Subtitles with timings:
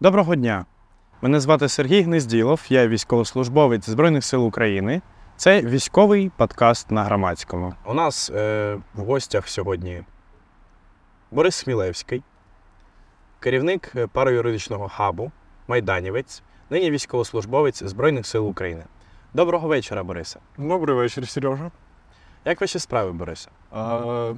[0.00, 0.66] Доброго дня!
[1.22, 5.02] Мене звати Сергій Гнезділов, я військовослужбовець Збройних сил України.
[5.36, 7.74] Це військовий подкаст на громадському.
[7.84, 10.04] У нас е, в гостях сьогодні
[11.30, 12.22] Борис Смілевський,
[13.40, 15.32] керівник е, пароюридичного хабу,
[15.68, 18.84] майданівець, нині військовослужбовець Збройних сил України.
[19.34, 20.40] Доброго вечора, Борисе.
[20.58, 21.70] Добрий вечір, Сережа.
[22.44, 23.50] Як ваші справи, Борисе?
[23.70, 24.32] А,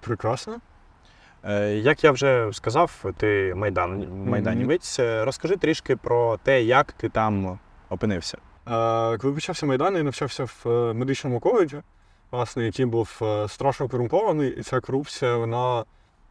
[0.00, 0.60] прекрасно.
[1.44, 4.98] Е, Як я вже сказав, ти майдан, майданівець.
[4.98, 8.38] Е, Розкажи трішки про те, як ти там опинився.
[9.20, 11.82] Коли почався Майдан, я навчався в е, медичному коледжі,
[12.30, 15.84] власне, який був е, страшно корумпований, і ця корупція вона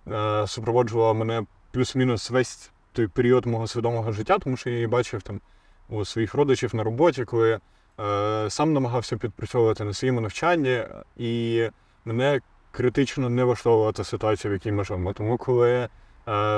[0.07, 5.21] е, супроводжувала мене плюс-мінус весь той період мого свідомого життя, тому що я її бачив
[5.21, 5.41] там
[5.89, 7.59] у своїх родичів на роботі, коли я
[8.45, 10.83] е, сам намагався підпрацьовувати на своєму навчанні,
[11.17, 11.63] і
[12.05, 12.39] мене
[12.71, 15.13] критично не влаштовувала та ситуація, в якій ми живемо.
[15.13, 15.89] Тому коли е,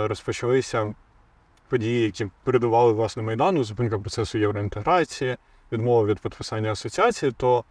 [0.07, 0.93] розпочалися
[1.69, 5.37] події, які передували власне Майдану, зупинка процесу євроінтеграції,
[5.71, 7.63] відмова від підписання асоціації, то е,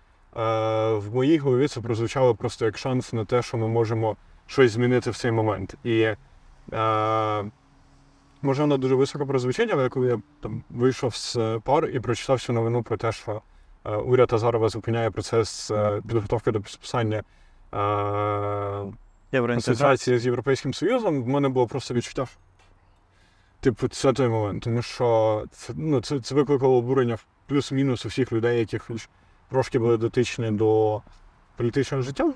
[0.95, 5.11] в моїй голові це прозвучало просто як шанс на те, що ми можемо щось змінити
[5.11, 5.75] в цей момент.
[5.85, 6.17] І е,
[8.43, 12.53] може воно дуже високо прозвучить, але коли я там вийшов з пар і прочитав цю
[12.53, 13.43] новину про те, що
[14.05, 15.71] уряд Азарова зупиняє процес
[16.07, 17.23] підготовки до підписання.
[19.73, 22.27] Асоціації з Європейським Союзом, в мене було просто відчуття.
[23.61, 24.63] Типу, це той момент.
[24.63, 29.09] Тому що це, ну, це, це викликало обурення плюс-мінус у всіх людей, які хоч
[29.51, 31.03] трошки були дотичні до
[31.57, 32.33] політичного життя.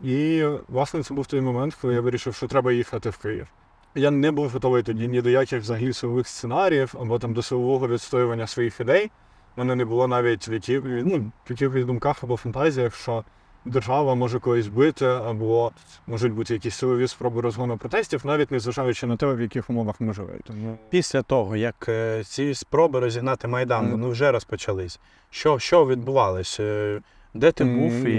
[0.00, 3.48] І, власне, це був той момент, коли я вирішив, що треба їхати в Київ.
[3.94, 7.88] Я не був готовий тоді ні до яких взагалі силових сценаріїв або там до силового
[7.88, 9.10] відстоювання своїх ідей.
[9.56, 13.24] У мене не було навіть в яких, ну, в якихось думках або фантазіях, що
[13.66, 15.72] держава може когось бити, або
[16.06, 20.00] можуть бути якісь силові спроби розгону протестів, навіть не зважаючи на те, в яких умовах
[20.00, 20.38] ми живемо.
[20.44, 25.00] Тому Після того, як е, ці спроби розігнати Майдан вони вже розпочались,
[25.30, 26.60] що, що відбувалось?
[26.60, 27.00] Е,
[27.34, 28.06] Де ти був Мгм.
[28.06, 28.16] і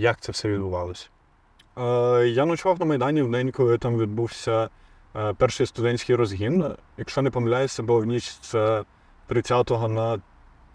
[0.00, 1.10] як це все відбувалось?
[1.78, 1.82] Е,
[2.28, 4.68] я ночував на Майдані в день, коли там відбувся
[5.16, 6.64] е, перший студентський розгін.
[6.98, 8.84] Якщо не помиляюся, було в ніч з
[9.26, 10.20] 30 на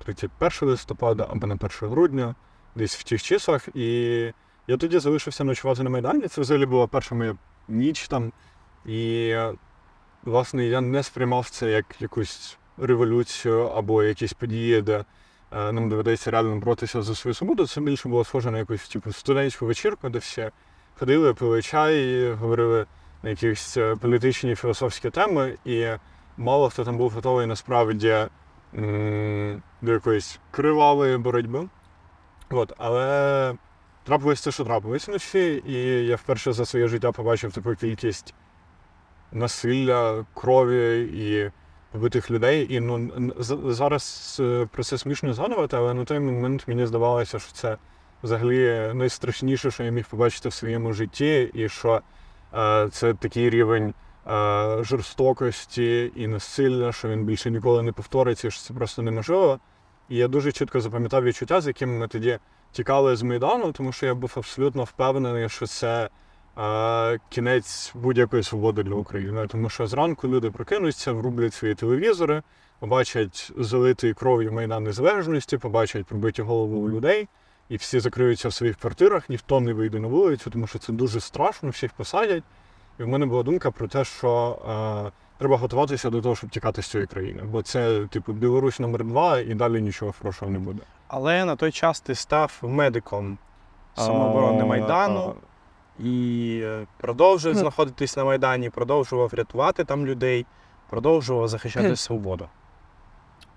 [0.05, 2.35] 31 листопада або на 1 грудня,
[2.75, 3.67] десь в тих числах.
[3.73, 3.87] І
[4.67, 6.27] я тоді залишився ночувати на Майдані.
[6.27, 7.35] Це взагалі була перша моя
[7.67, 8.31] ніч там.
[8.85, 9.35] І,
[10.23, 15.05] власне, я не сприймав це як якусь революцію або якісь події, де
[15.51, 17.67] е, нам доведеться реально боротися за свою свободу.
[17.67, 20.49] Це більше було схоже на якусь типу, студентську вечірку, де всі
[20.99, 22.85] ходили, пили чай, говорили
[23.23, 25.87] на якісь е, політичні філософські теми, і
[26.37, 28.15] мало хто там був готовий насправді
[29.81, 31.67] до якоїсь кривавої боротьби.
[32.49, 33.53] От, але
[34.03, 35.73] трапилось те, що трапилось вночі, і
[36.05, 38.33] я вперше за своє життя побачив таку кількість
[39.31, 41.51] насилля, крові і
[41.91, 42.73] побитих людей.
[42.75, 43.11] І ну,
[43.73, 47.77] зараз е, про це смішно згадувати, але на той момент мені здавалося, що це
[48.23, 52.01] взагалі найстрашніше, що я міг побачити в своєму житті, і що
[52.53, 53.93] е, це такий рівень
[54.27, 59.59] е, жорстокості і насилля, що він більше ніколи не повториться, що це просто неможливо.
[60.09, 62.39] І я дуже чітко запам'ятав відчуття, з якими ми тоді
[62.71, 66.09] тікали з Майдану, тому що я був абсолютно впевнений, що це
[66.57, 69.47] е, кінець будь-якої свободи для України.
[69.47, 72.43] Тому що зранку люди прокинуться, врублять свої телевізори,
[72.79, 77.27] побачать залитий кров'ю Майдан Незалежності, побачать пробиті голови у людей,
[77.69, 81.19] і всі закриються в своїх квартирах, ніхто не вийде на вулицю, тому що це дуже
[81.19, 82.43] страшно, всіх посадять.
[82.99, 84.59] І в мене була думка про те, що
[85.07, 87.43] е, треба готуватися до того, щоб тікати з цієї країни.
[87.51, 90.79] Бо це, типу, Білорусь номер два, і далі нічого хорошого не буде.
[91.07, 93.37] Але на той час ти став медиком
[93.95, 95.35] самооборони Майдану
[95.99, 97.59] і е, продовжив Ну.
[97.59, 100.45] знаходитись на Майдані, продовжував рятувати там людей,
[100.89, 102.47] продовжував захищати свободу.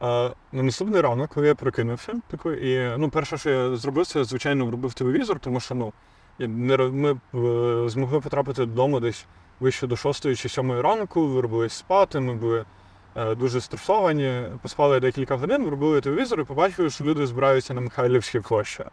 [0.01, 4.25] А, на наступний ранок, коли я прокинувся, типу, і ну, перше, що я зробив, це
[4.25, 5.93] звичайно врубив телевізор, тому що ну,
[6.39, 9.27] я не, ми е, змогли потрапити додому десь
[9.61, 12.65] вище до 6 чи 7 ранку, виробились спати, ми були
[13.17, 18.41] е, дуже стресовані, поспали декілька годин, врубили телевізор і побачили, що люди збираються на Михайлівській
[18.41, 18.85] площі.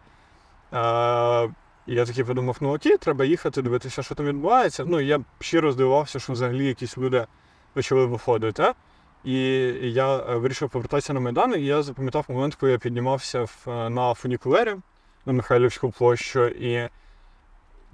[0.73, 1.49] Е,
[1.87, 4.85] і я такий подумав, ну окей, треба їхати, дивитися, що там відбувається.
[4.87, 7.25] Ну, і я щиро здивувався, що взагалі якісь люди
[7.73, 8.73] почали виходити.
[9.23, 9.37] І
[9.81, 14.13] я е, вирішив повертатися на Майдан, і я запам'ятав момент, коли я піднімався е, на
[14.13, 14.75] фунікулері
[15.25, 16.89] на Михайлівську площу, і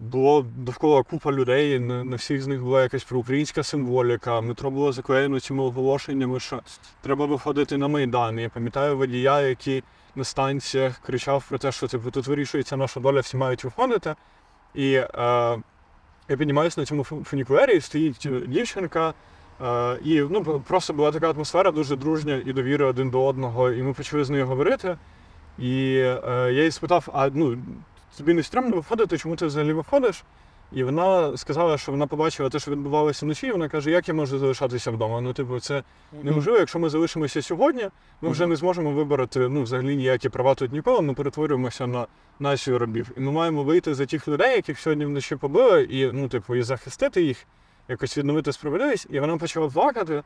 [0.02, 4.42] було довкола купа людей, на, на всіх з них була якась проукраїнська символіка.
[4.42, 6.62] Метро було заклеєно цими оголошеннями, що
[7.02, 8.40] треба виходити на Майдан.
[8.40, 9.84] Я пам'ятаю водія, який
[10.16, 14.16] на станціях кричав про те, що типу, тут вирішується наша доля, всі мають виходити.
[14.76, 15.08] І е,
[16.30, 19.14] я піднімаюся на цьому фу- фунікулері, стоїть е, дівчинка
[19.66, 23.84] Е, і ну, просто була така атмосфера дуже дружня і довіра один до одного, і
[23.84, 24.98] ми почали з нею говорити.
[25.60, 27.58] І е, я її спитав: а ну,
[28.18, 30.24] тобі не стрімно виходити, чому ти взагалі виходиш?
[30.72, 34.14] І вона сказала, що вона побачила те, що відбувалося вночі, і вона каже, як я
[34.14, 35.22] можу залишатися вдома?
[35.22, 35.84] Ну, типу, це
[36.24, 37.90] неможливо, якщо ми залишимося сьогодні,
[38.22, 42.08] ми вже не зможемо вибороти ну, взагалі ніякі права тут ніколи, ми перетворюємося на
[42.40, 43.12] націю рабів.
[43.18, 46.62] І ми маємо вийти за тих людей, яких сьогодні вночі побили, і ну, типу, і
[46.62, 47.38] захистити їх,
[47.88, 49.08] якось відновити справедливість.
[49.10, 50.24] І вона почала плакати.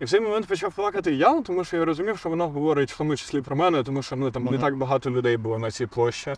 [0.00, 2.98] І в цей момент почав плакати я, тому що я розумів, що вона говорить в
[2.98, 5.86] тому числі про мене, тому що ну, там не так багато людей було на цій
[5.86, 6.34] площі.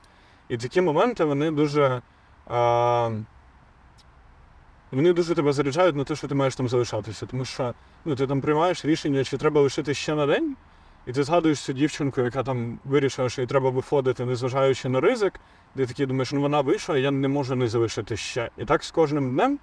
[0.48, 2.02] І такі моменти вони дуже.
[2.46, 3.10] А,
[4.92, 7.26] вони дуже тебе заряджають на те, що ти маєш там залишатися.
[7.26, 7.74] Тому що
[8.04, 10.56] ну, ти там приймаєш рішення, чи треба лишити ще на день,
[11.06, 15.40] і ти згадуєш цю дівчинку, яка там вирішила, що їй треба виходити, незважаючи на ризик,
[15.76, 18.50] ти такий думаєш, ну вона вийшла, я не можу не залишити ще.
[18.58, 19.58] І так з кожним днем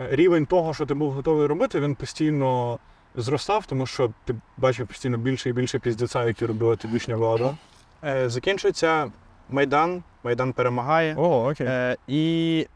[0.00, 2.78] е, рівень того, що ти був готовий робити, він постійно
[3.14, 7.56] зростав, тому що ти бачив постійно більше і більше піздеця, які робила тодішня влада.
[8.04, 9.10] Е, закінчується
[9.48, 11.14] Майдан, Майдан перемагає.
[11.18, 11.66] О, окей.
[11.66, 12.66] Е, і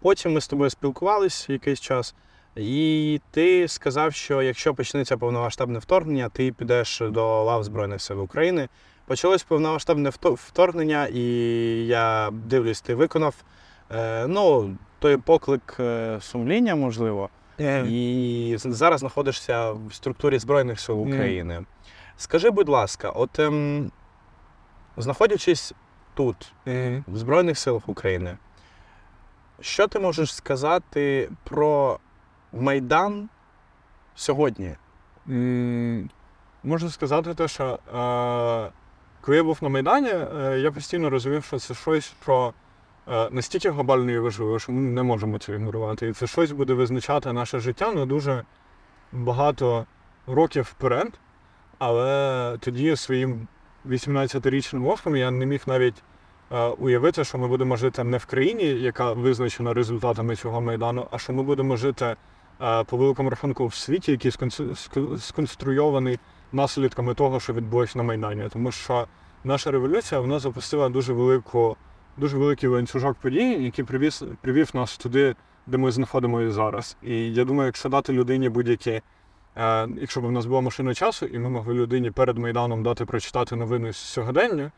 [0.00, 2.14] потім ми з тобою спілкувались якийсь час,
[2.56, 8.68] і ти сказав, що якщо почнеться повномасштабне вторгнення, ти підеш до лав Збройних сил України.
[9.06, 11.22] Почалось повномасштабне вторгнення, і
[11.86, 13.34] я дивлюсь, ти виконав
[13.90, 17.30] е, ну, той поклик е, сумління, можливо,
[17.88, 21.02] і зараз знаходишся в структурі Збройних сил.
[21.02, 21.64] України.
[22.16, 23.90] Скажи, будь ласка, от ем,
[24.96, 25.72] знаходячись
[26.14, 28.36] тут, в Збройних силах України.
[29.60, 31.98] Що ти можеш сказати про
[32.52, 33.28] Майдан
[34.14, 34.76] сьогодні?
[36.64, 38.72] Можу сказати те, що е,
[39.20, 42.54] коли я був на Майдані, е, я постійно розумів, що це щось про
[43.08, 46.08] е, настільки глобально і важливо, що ми не можемо це ігнорувати.
[46.08, 48.44] І це щось буде визначати наше життя на дуже
[49.12, 49.86] багато
[50.26, 51.12] років вперед.
[51.78, 53.48] Але тоді своїм
[53.86, 56.02] 18-річним мозком я не міг навіть
[56.52, 61.18] е, уявити, що ми будемо жити не в країні, яка визначена результатами цього майдану, а
[61.18, 62.16] що ми будемо жити
[62.62, 64.32] е, по великому рахунку в світі, який
[65.18, 66.18] сконструйований
[66.52, 68.48] наслідками того, що відбулося на Майдані.
[68.52, 69.06] Тому що
[69.44, 71.76] наша революція вона запустила дуже велику,
[72.16, 75.34] дуже великий ланцюжок подій, який привіз, привів нас туди,
[75.66, 76.96] де ми знаходимося зараз.
[77.02, 79.02] І я думаю, якщо дати людині будь-які.
[79.56, 83.04] Е, якщо б в нас була машина часу, і ми могли людині перед Майданом дати
[83.04, 84.70] прочитати новини з сьогодення,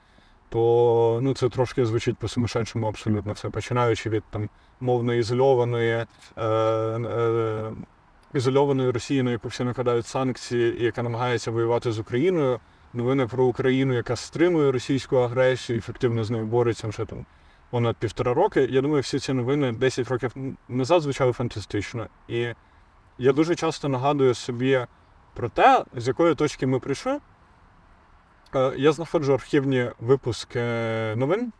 [0.48, 4.48] то ну, це трошки звучить по-сумасшедшому абсолютно все, починаючи від там
[4.80, 6.06] мовно ізольованої,
[6.36, 7.72] е, е,
[8.34, 12.60] ізольованої Росії, на яку всі накладають санкції, і яка намагається воювати з Україною.
[12.94, 17.26] Новини про Україну, яка стримує російську агресію, ефективно з нею бореться вже там
[17.70, 18.68] понад півтора роки.
[18.70, 20.32] Я думаю, всі ці новини 10 років
[20.68, 22.06] назад звучали фантастично.
[22.28, 22.46] І
[23.18, 24.86] я дуже часто нагадую собі
[25.34, 27.18] про те, з якої точки ми прийшли.
[28.54, 30.60] Е, Я знаходжу архівні випуски
[31.16, 31.52] новин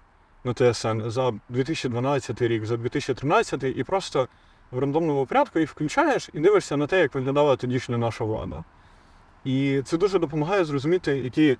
[0.45, 4.29] на ТСН за 2012 рік, за 2013 і просто
[4.71, 8.65] в рандомному порядку їх включаєш і дивишся на те, як виглядала тодішня наша влада.
[9.45, 11.57] І це дуже допомагає зрозуміти, які,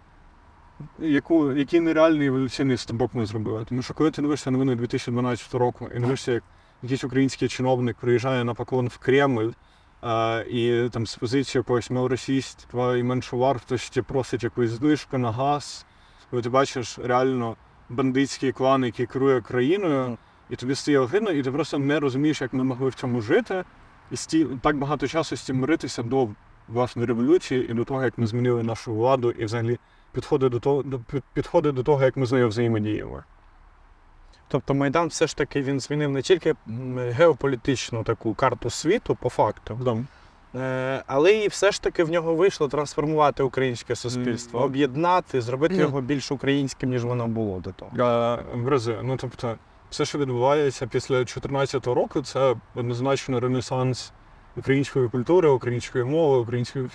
[0.99, 3.65] яку, який нереальний еволюційний стрибок ми зробили.
[3.69, 6.43] Тому що коли ти дивишся новини 2012 року і дивишся, як
[6.83, 9.51] якийсь український чиновник приїжджає на поклон в Кремль,
[10.51, 15.87] і там з позиції якогось малоросійства і меншовартості просить якусь знижку на газ.
[16.31, 17.57] Коли ти бачиш реально
[17.89, 20.19] бандитський клан, який керує країною,
[20.51, 23.65] і тобі стає огидно, і ти просто не розумієш, як ми могли в цьому жити,
[24.11, 24.45] і сті...
[24.63, 26.29] так багато часу з цим миритися до
[26.69, 29.79] власної революції і до того, як ми змінили нашу владу, і взагалі
[30.13, 33.23] підходи до того, до, під- підходи до того, як ми з нею взаємодіємо.
[34.49, 36.55] Тобто Майдан все ж таки він змінив не тільки
[37.11, 39.97] геополітичну таку карту світу, по факту, Да.
[40.61, 44.67] е, але і все ж таки в нього вийшло трансформувати українське суспільство, Мгм.
[44.69, 45.83] об'єднати, зробити Мгм.
[45.83, 47.91] його більш українським, ніж воно було до того.
[47.99, 48.99] Е, в.
[49.03, 49.55] Ну тобто,
[49.91, 54.13] все, що відбувається після 2014 року, це однозначно ренесанс
[54.57, 56.89] української культури, української мови, української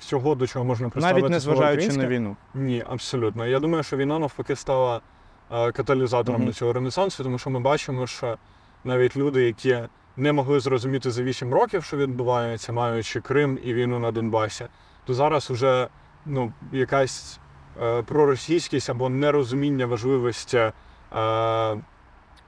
[0.00, 1.20] всього, до чого можна представити.
[1.20, 2.36] Навіть не зважаючи на війну.
[2.54, 3.46] Ні, абсолютно.
[3.46, 5.00] Я думаю, що війна навпаки стала
[5.48, 6.50] каталізатором Мгм.
[6.50, 8.38] до цього ренесансу, тому що ми бачимо, що
[8.84, 9.78] навіть люди, які
[10.16, 14.66] не могли зрозуміти за 8 років, що відбувається, маючи Крим і війну на Донбасі,
[15.04, 15.88] то зараз вже
[16.26, 17.38] ну, якась
[17.82, 20.72] е, проросійськість або нерозуміння важливості е,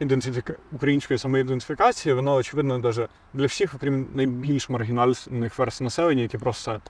[0.01, 0.55] ідентифіка...
[0.73, 6.81] української самоідентифікації, воно очевидно навіть для всіх, окрім найбільш маргінальних верст населення, які просто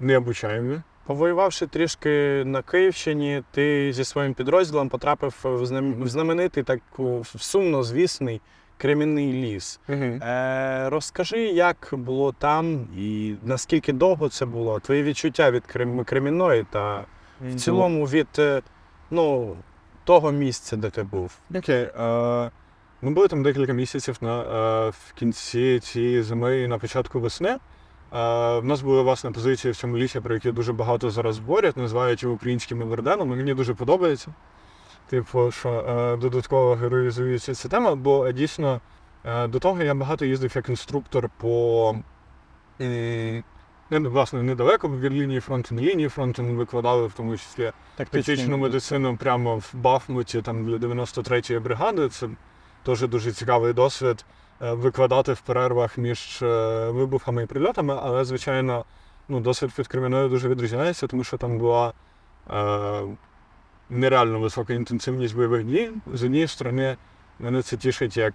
[0.00, 0.80] необучаємі.
[1.10, 6.80] Повоювавши трішки на Київщині, ти зі своїм підрозділом потрапив в знаменитий так
[7.38, 8.40] сумно звісний
[8.76, 9.80] Кремінний ліс.
[9.88, 14.80] Е, розкажи, як було там і наскільки довго це було?
[14.80, 16.04] Твої відчуття від Крем...
[16.04, 17.04] Кремінної та
[17.40, 18.62] в цілому від е,
[19.10, 19.56] ну,
[20.04, 21.38] того місця, де ти був.
[21.54, 21.82] Окей.
[21.82, 22.50] Е,
[23.02, 27.58] ми були там декілька місяців на, е, в кінці цієї зими і на початку весни.
[28.12, 31.76] Е, в нас були власне позиції в цьому лісі, про які дуже багато зараз говорять,
[31.76, 33.28] називають його українським Еверденом.
[33.28, 34.34] Мені дуже подобається.
[35.06, 38.80] Типу, що е, додатково героїзується ця тема, бо е, дійсно
[39.48, 41.94] до того я багато їздив як інструктор по
[43.90, 48.58] не, власне недалеко від лінії фронту, на лінії фронту ми викладали в тому числі тактичну
[48.58, 52.08] медицину прямо в Бахмуті, там для 93-ї бригади.
[52.08, 52.28] Це
[52.82, 54.24] теж дуже цікавий досвід
[54.60, 58.84] викладати в перервах між е, вибухами і прильотами, але, звичайно,
[59.28, 61.92] ну, досвід під Креміною дуже відрізняється, тому що там була
[62.50, 63.02] е,
[63.90, 65.90] нереально висока інтенсивність бойових дій.
[66.14, 66.96] З однієї сторони,
[67.38, 68.34] мене це тішить як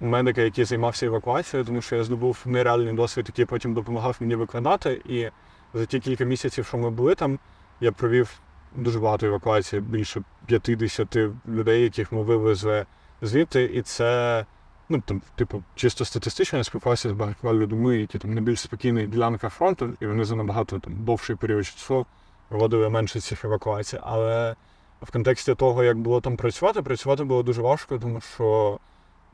[0.00, 5.02] медика, який займався евакуацією, тому що я здобув нереальний досвід, який потім допомагав мені викладати.
[5.04, 5.28] І
[5.74, 7.38] за ті кілька місяців, що ми були там,
[7.80, 8.40] я провів
[8.74, 11.16] дуже багато евакуацій, більше 50
[11.48, 12.86] людей, яких ми вивезли
[13.22, 13.64] звідти.
[13.64, 14.44] І це,
[14.88, 19.08] ну там, типу, чисто статистично я спілкувався з багатьма людьми, які там на більш спокійних
[19.08, 22.06] ділянках фронту, і вони за набагато там довший період часу
[22.48, 23.98] проводили менше цих евакуацій.
[24.02, 24.56] Але
[25.02, 28.78] в контексті того, як було там працювати, працювати було дуже важко, тому що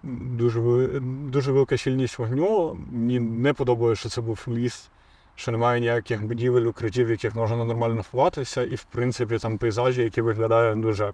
[0.03, 0.61] дуже
[1.01, 2.79] дуже велика щільність вогню.
[2.91, 4.91] Мені не подобалося, що це був ліс,
[5.35, 10.03] що немає ніяких будівель, укриттів, в яких можна нормально ховатися, і в принципі там пейзажі,
[10.03, 11.13] які виглядають дуже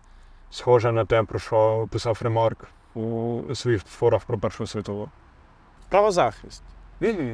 [0.50, 2.68] схоже на те, про що писав Ремарк
[2.98, 5.08] у своїх творах про Першу світову.
[5.88, 6.62] Правозахист.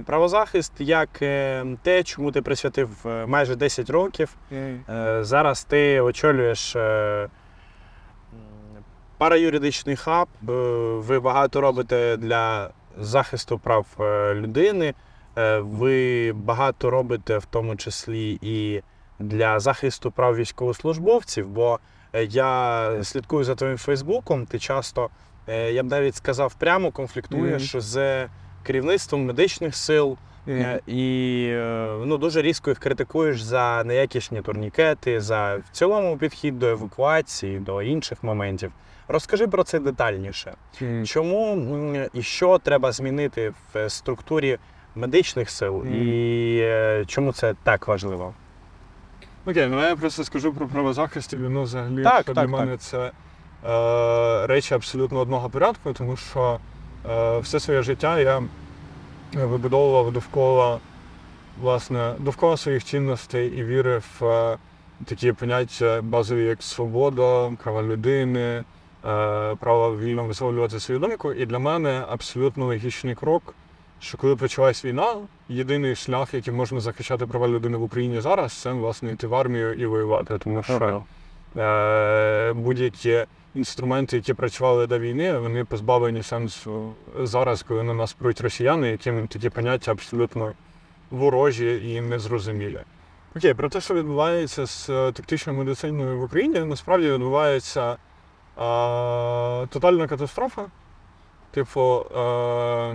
[0.06, 4.37] Правозахист як е, те, чому ти присвятив е, майже 10 років.
[4.52, 6.76] Е, Зараз ти очолюєш
[9.18, 10.28] параюридичний хаб.
[10.42, 13.87] Ви багато робите для захисту прав
[14.35, 14.94] людини.
[15.59, 18.83] Ви багато робите в тому числі і
[19.18, 21.49] для захисту прав військовослужбовців.
[21.49, 21.78] Бо
[22.14, 24.47] я слідкую за твоїм Фейсбуком.
[24.47, 25.11] Ти часто,
[25.46, 28.28] я б навіть сказав, прямо конфліктуєш з
[28.62, 30.16] керівництвом медичних сил.
[30.48, 36.58] Е, І е, ну, дуже різко їх критикуєш за неякісні турнікети, за в цілому підхід
[36.58, 38.72] до евакуації, до інших моментів.
[39.08, 40.54] Розкажи про це детальніше.
[41.04, 41.56] Чому
[42.12, 44.58] і що треба змінити в структурі
[44.94, 48.34] медичних сил, і е, чому це так важливо?
[49.46, 52.76] Окей, ну я просто скажу про правозахист і ну, взагалі, Так, що так, для мене
[52.76, 53.10] це е,
[54.47, 56.59] речі абсолютно одного порядку, тому що
[57.11, 58.42] е, все своє життя я
[59.35, 60.78] вибудовував довкола,
[61.61, 64.59] власне, довкола своїх цінностей і віри в е,
[65.04, 68.64] такі поняття базові, як свобода, права людини, е,
[69.54, 71.33] право вільно висловлювати свою думку.
[71.33, 73.54] І для мене абсолютно логічний крок,
[74.00, 75.14] що коли почалась війна,
[75.49, 79.75] єдиний шлях, яким можна захищати права людини в Україні зараз, це власне йти в армію
[79.75, 80.38] і воювати.
[80.38, 81.00] Тому що е,
[82.54, 86.92] будь-які інструменти, які працювали до війни, вони позбавлені сенсу
[87.23, 90.52] зараз, коли на нас пруть росіяни, яким такі поняття абсолютно
[91.11, 92.80] ворожі і незрозумілі.
[93.37, 97.96] Окей, про те, що відбувається з е, тактичною медициною в Україні, насправді відбувається е,
[99.66, 100.66] тотальна катастрофа.
[101.50, 102.94] Типу, е,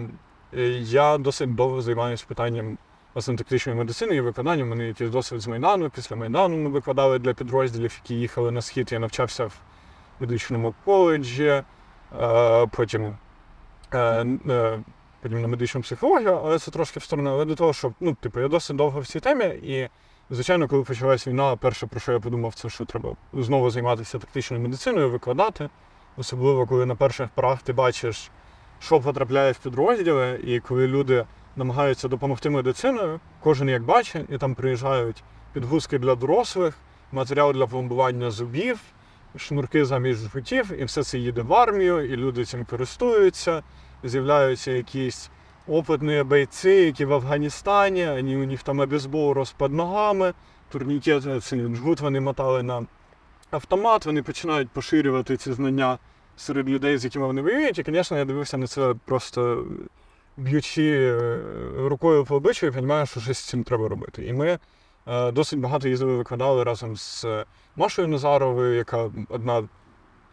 [0.80, 2.78] я досить довго займаюся питанням
[3.14, 4.68] власне, тактичної медицини і викладанням.
[4.68, 5.90] У мене досвід з Майдану.
[5.90, 8.92] Після Майдану ми викладали для підрозділів, які їхали на схід.
[8.92, 9.54] Я навчався в
[10.20, 11.64] медичному коледжі,
[12.22, 13.18] е, потім,
[13.94, 14.80] е, е,
[15.22, 17.30] потім на медичну психологію, але це трошки в сторону.
[17.30, 19.90] Але до того, що ну, типу, я досить довго в цій темі, і,
[20.30, 24.64] звичайно, коли почалась війна, перше, про що я подумав, це що треба знову займатися тактичною
[24.64, 25.70] медициною, викладати.
[26.18, 28.32] Особливо, коли на перших порах ти бачиш,
[28.80, 31.26] що потрапляє в підрозділи, і коли люди
[31.56, 36.78] намагаються допомогти медициною, кожен як бачить, і там приїжджають підгузки для дорослих,
[37.12, 38.80] матеріал для пломбування зубів,
[39.36, 43.64] шнурки замість жгутів, і все це їде в армію, і люди цим користуються.
[44.04, 45.30] З'являються якісь
[45.68, 50.34] опитні бойці, які в Афганістані, вони, у них там обезбол розпад ногами,
[50.72, 51.40] турнікети,
[51.76, 52.86] жгут вони мотали на
[53.52, 55.98] автомат, вони починають поширювати ці знання
[56.38, 57.80] серед людей, з якими вони воюють.
[57.80, 59.66] І, звісно, я дивився на це просто
[60.40, 61.40] б'ючи е,
[61.78, 64.26] рукою по обличчю розумію, що щось з цим треба робити.
[64.26, 64.60] І ми
[65.08, 69.68] е, досить багато їздили, викладали разом з е, Машою Назаровою, яка одна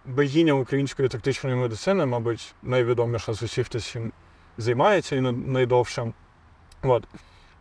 [0.05, 4.13] богиня української тактичної медицини, мабуть, найвідоміша з усіх, хто цим
[4.59, 6.13] займається і най- найдовше.
[6.83, 7.05] От.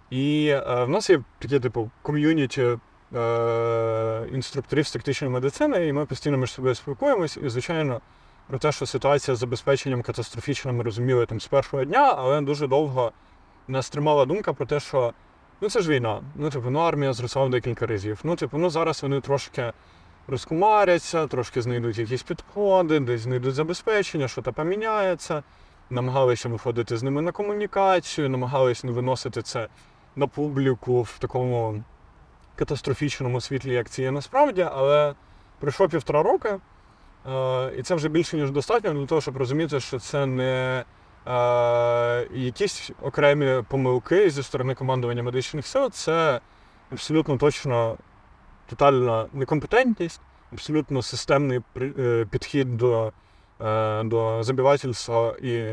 [0.10, 2.78] І е, в нас є таке, типу, ком'юніті
[4.34, 7.38] інструкторів з тактичної медицини, і ми постійно між собою спілкуємось.
[7.38, 8.02] І, звичайно,
[8.48, 12.68] про те, що ситуація з забезпеченням катастрофічна, ми розуміли там з першого дня, але дуже
[12.68, 13.12] довго
[13.68, 15.14] нас тримала думка про те, що
[15.62, 16.22] ну це ж війна.
[16.36, 18.20] Ну, типу, ну армія зросла декілька разів.
[18.24, 19.74] Ну, типу, ну зараз вони трошки
[20.28, 25.44] розкумаряться, трошки знайдуть якісь підходи, десь знайдуть забезпечення, що то поміняється.
[25.90, 29.68] Намагалися виходити з ними на комунікацію, намагалися не виносити це
[30.16, 31.84] на публіку в такому
[32.56, 35.14] катастрофічному світлі, як це є насправді, але
[35.60, 36.58] пройшло півтора роки,
[37.78, 40.84] і це вже більше, ніж достатньо для того, щоб розуміти, що це не
[41.28, 46.40] е, якісь окремі помилки зі сторони командування медичних сил, це
[46.92, 47.98] абсолютно точно
[48.70, 50.22] тотальна некомпетентність,
[50.54, 53.12] абсолютно системний е, підхід до,
[53.62, 55.64] е, до забивательства і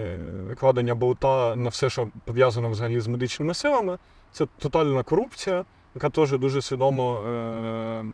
[0.49, 3.99] викладення болта на все, що пов'язано взагалі з медичними силами.
[4.32, 8.04] Це тотальна корупція, яка теж дуже свідомо е,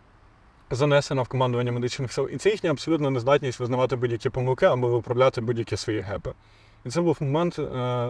[0.70, 2.28] занесена в командування медичних сил.
[2.32, 6.32] І це їхня абсолютна нездатність визнавати будь-які помилки або виправляти будь-які свої гепи.
[6.84, 7.62] І це був момент е,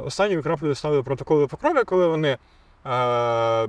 [0.04, 2.38] останньої краплею ставили протоколи по крові, коли вони
[2.86, 3.68] е,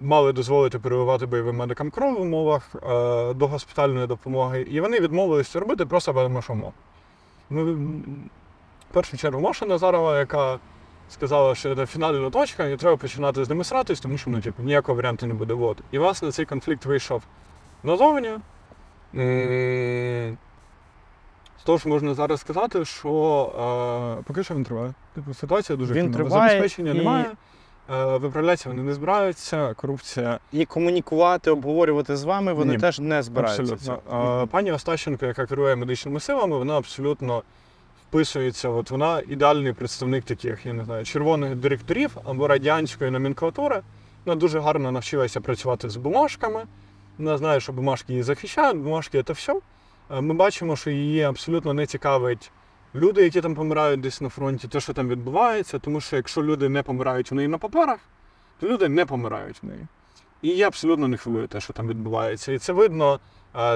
[0.00, 2.78] мали дозволити переливати бойовим медикам кров в умовах е,
[3.34, 6.72] до госпітальної допомоги, і вони відмовилися робити просто без шуму.
[7.50, 7.74] Ну,
[8.90, 10.58] в першу чергу Маша Назарова, яка
[11.08, 14.62] сказала, що це фінальна точка, і треба починати з ними сратись, тому що ну, типу,
[14.62, 15.54] ніякого варіанту не буде.
[15.54, 15.78] От.
[15.90, 17.22] І власне цей конфлікт вийшов
[17.84, 18.30] назовні.
[21.64, 24.94] Того, що можна зараз сказати, що е, поки що він триває.
[25.14, 27.26] Типу, ситуація дуже Він триває, забезпечення і- немає.
[27.90, 33.22] Е, виправлятися вони не збираються, корупція І комунікувати, обговорювати з вами вони Ні, теж не
[33.22, 33.62] збираються.
[33.62, 33.98] Абсолютно.
[34.10, 37.42] А, Пані Остащенко, яка керує медичними силами, вона абсолютно
[38.08, 38.68] вписується.
[38.68, 43.80] От вона ідеальний представник таких, я не знаю, червоних директорів або радянської номенклатури.
[44.24, 46.64] Вона дуже гарно навчилася працювати з бумажками.
[47.18, 49.60] Вона знає, що бумажки її захищають, бумажки це все.
[50.10, 52.50] Е, Ми бачимо, що її абсолютно не цікавить
[52.94, 56.68] люди, які там помирають десь на фронті, те, що там відбувається, тому що якщо люди
[56.68, 57.98] не помирають у неї на паперах,
[58.60, 59.86] то люди не помирають в неї.
[60.42, 62.52] І її абсолютно не хвилює те, що там відбувається.
[62.52, 63.20] І це видно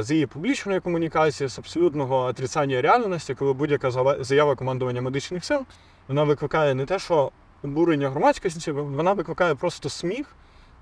[0.00, 3.90] з її публічної комунікації, з абсолютного отрицання реальності, коли будь-яка
[4.24, 5.66] заява командування медичних сил
[6.08, 7.30] вона викликає не те, що
[7.64, 10.26] обурення громадськості, вона викликає просто сміх.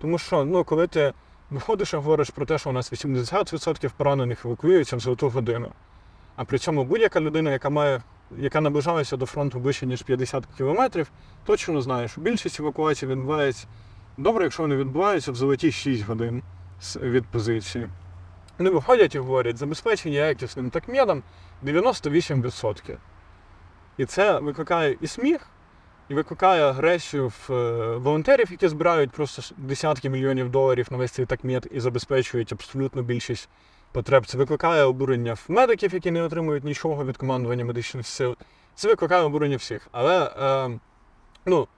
[0.00, 1.12] Тому що, ну, коли ти
[1.50, 5.72] виходиш і говориш про те, що у нас 80% поранених евакуюються в золоту годину,
[6.37, 8.02] а при цьому будь-яка людина, яка має,
[8.38, 11.11] яка наближалася до фронту ближче, ніж 50 кілометрів,
[11.44, 13.66] точно знає, що більшість евакуацій відбувається
[14.16, 16.42] добре, якщо вони відбуваються в золоті 6 годин
[16.96, 17.88] від позиції.
[18.59, 21.22] Вони виходять і говорять, забезпечення якісним такмедом
[21.64, 22.96] 98%.
[23.96, 25.46] І це викликає і сміх,
[26.08, 31.26] і викликає агресію в е, волонтерів, які збирають просто десятки мільйонів доларів на весь цей
[31.26, 33.48] такмет і забезпечують абсолютну більшість
[33.92, 34.26] потреб.
[34.26, 38.36] Це викликає обурення в медиків, які не отримують нічого від командування медичних сил.
[38.74, 39.88] Це викликає обурення всіх.
[39.92, 40.78] Але е,
[41.46, 41.68] ну,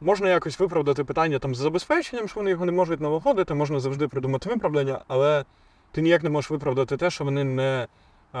[0.00, 4.08] можна якось виправдати питання там з забезпеченням, що вони його не можуть налагодити, можна завжди
[4.08, 5.44] придумати виправдання, але
[5.92, 7.86] ти ніяк не можеш виправдати те, що вони не
[8.34, 8.38] е,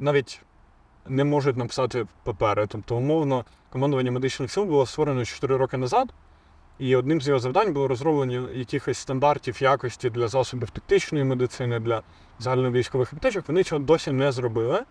[0.00, 0.40] навіть
[1.08, 2.66] не можуть написати папери.
[2.66, 6.08] Тобто, умовно, командування медичних сил було створено 4 роки назад,
[6.78, 12.02] і одним з його завдань було розроблення якихось стандартів якості для засобів тактичної медицини, для
[12.38, 13.44] загальновійськових аптечок.
[13.48, 14.84] Вони цього досі не зробили.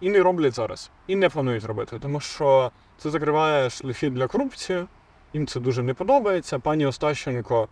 [0.00, 4.86] І не роблять зараз, і не планують робити, тому що це закриває шляхи для корупції.
[5.32, 6.58] Їм це дуже не подобається.
[6.58, 7.68] Пані Остащенко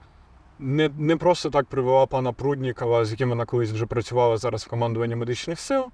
[0.58, 4.68] не, не просто так привела пана Пруднікова, з яким вона колись вже працювала зараз в
[4.68, 5.84] командуванні медичних сил.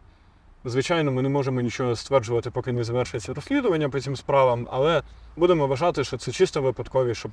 [0.68, 5.02] Звичайно, ми не можемо нічого стверджувати, поки не завершиться розслідування по цим справам, але
[5.36, 7.28] будемо вважати, що це чисто випадкові, що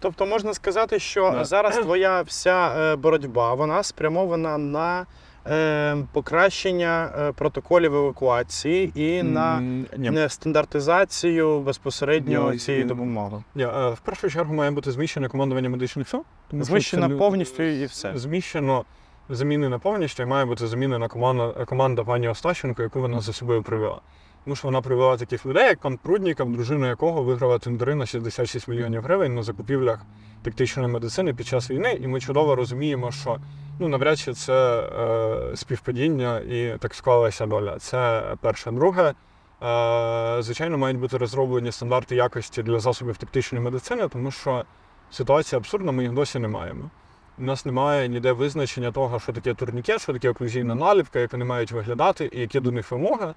[0.00, 1.44] Тобто можна сказати, що Да.
[1.44, 5.06] зараз твоя вся е, боротьба вона спрямована на
[5.46, 9.60] е, покращення е, протоколів евакуації і на
[9.96, 10.28] ні.
[10.28, 12.88] стандартизацію безпосередньо Ні, цієї ні.
[12.88, 13.42] допомоги.
[13.54, 16.24] Ні, в першу чергу має бути зміщене командування медичних сил.
[16.52, 18.12] Зміщена повністю і все.
[18.14, 18.84] Зміщено,
[19.28, 24.00] замінена повністю, і має бути замінена команда, команда пані Остащенко, яку вона за собою привела.
[24.44, 28.68] Тому що вона привела таких людей, як пан Прудніков, дружина якого виграла тендери на 66
[28.68, 30.00] мільйонів гривень на закупівлях
[30.42, 31.98] тактичної медицини під час війни.
[32.02, 33.38] І ми чудово розуміємо, що
[33.78, 37.78] ну навряд чи це е, співпадіння і так склалася доля.
[37.78, 38.70] Це перше.
[38.70, 39.14] Друге,
[39.62, 44.64] е, звичайно, мають бути розроблені стандарти якості для засобів тактичної медицини, тому що
[45.10, 46.90] ситуація абсурдна, ми їх досі не маємо.
[47.38, 51.44] У нас немає ніде визначення того, що таке турнікет, що таке оклюзійна наліпка, як вони
[51.44, 53.34] мають виглядати, і які до них вимоги.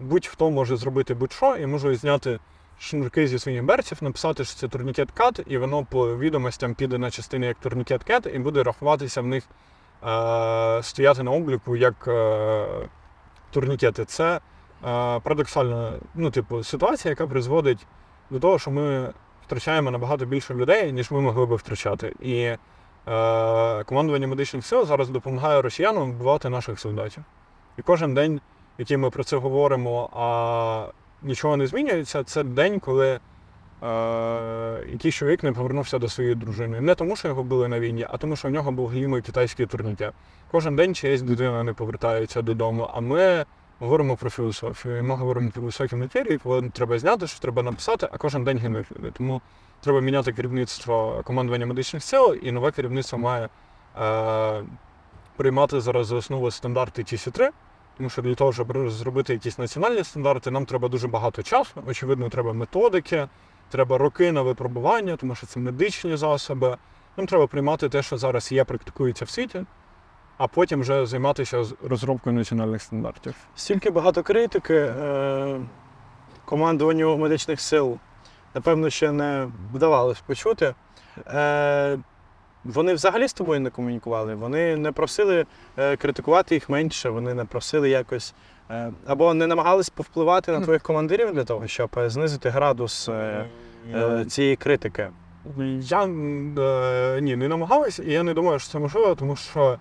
[0.00, 2.38] Будь-хто може зробити будь-що і може зняти
[2.78, 7.10] шнурки зі своїх берців, написати, що це турнікет кат, і воно по відомостям піде на
[7.10, 12.66] частини як турнікет кет, і буде рахуватися в них е, стояти на обліку як е,
[13.50, 14.04] турнікети.
[14.04, 14.40] Це
[15.22, 17.86] парадоксальна ну, типу, ситуація, яка призводить
[18.30, 19.12] до того, що ми
[19.46, 22.14] втрачаємо набагато більше людей, ніж ми могли би втрачати.
[22.20, 22.58] І е,
[23.84, 27.24] командування медичних сил зараз допомагає росіянам вбивати наших солдатів.
[27.78, 28.40] І кожен день,
[28.78, 30.86] який ми про це говоримо, а
[31.22, 33.20] нічого не змінюється, це день, коли е,
[34.92, 36.80] якийсь чоловік не повернувся до своєї дружини.
[36.80, 39.66] Не тому, що його били на війні, а тому, що в нього був глімий китайський
[39.66, 40.12] турнікет.
[40.50, 42.90] Кожен день чиясь дитина не повертається додому.
[42.94, 43.44] А ми
[43.78, 45.04] говоримо про філософію.
[45.04, 46.40] Ми говоримо про високі матерії,
[46.72, 49.10] треба зняти, що треба написати, а кожен день гинуть люди.
[49.10, 49.40] Тому
[49.82, 53.48] треба міняти керівництво командування медичних сил, і нове керівництво має
[54.00, 54.64] е,
[55.36, 57.50] приймати зараз за основу стандарти TC3,
[57.96, 61.82] тому що для того, щоб зробити якісь національні стандарти, нам треба дуже багато часу.
[61.86, 63.28] Очевидно, треба методики,
[63.70, 66.76] треба роки на випробування, тому що це медичні засоби.
[67.16, 69.64] Нам треба приймати те, що зараз є, практикується в світі
[70.42, 73.34] а потім вже займатися розробкою національних стандартів.
[73.54, 75.60] Стільки багато критики е,
[76.44, 77.98] командуванню медичних сил,
[78.54, 80.74] напевно, ще не вдавалось почути.
[81.26, 81.98] Е,
[82.64, 87.44] Вони взагалі з тобою не комунікували, вони не просили е, критикувати їх менше, вони не
[87.44, 88.34] просили якось.
[88.70, 93.46] Е, або не намагались повпливати на твоїх командирів для того, щоб знизити градус е,
[93.94, 95.08] е, цієї критики.
[95.80, 99.78] Я е, ні, не намагалась, і я не думаю, що це можливо, тому що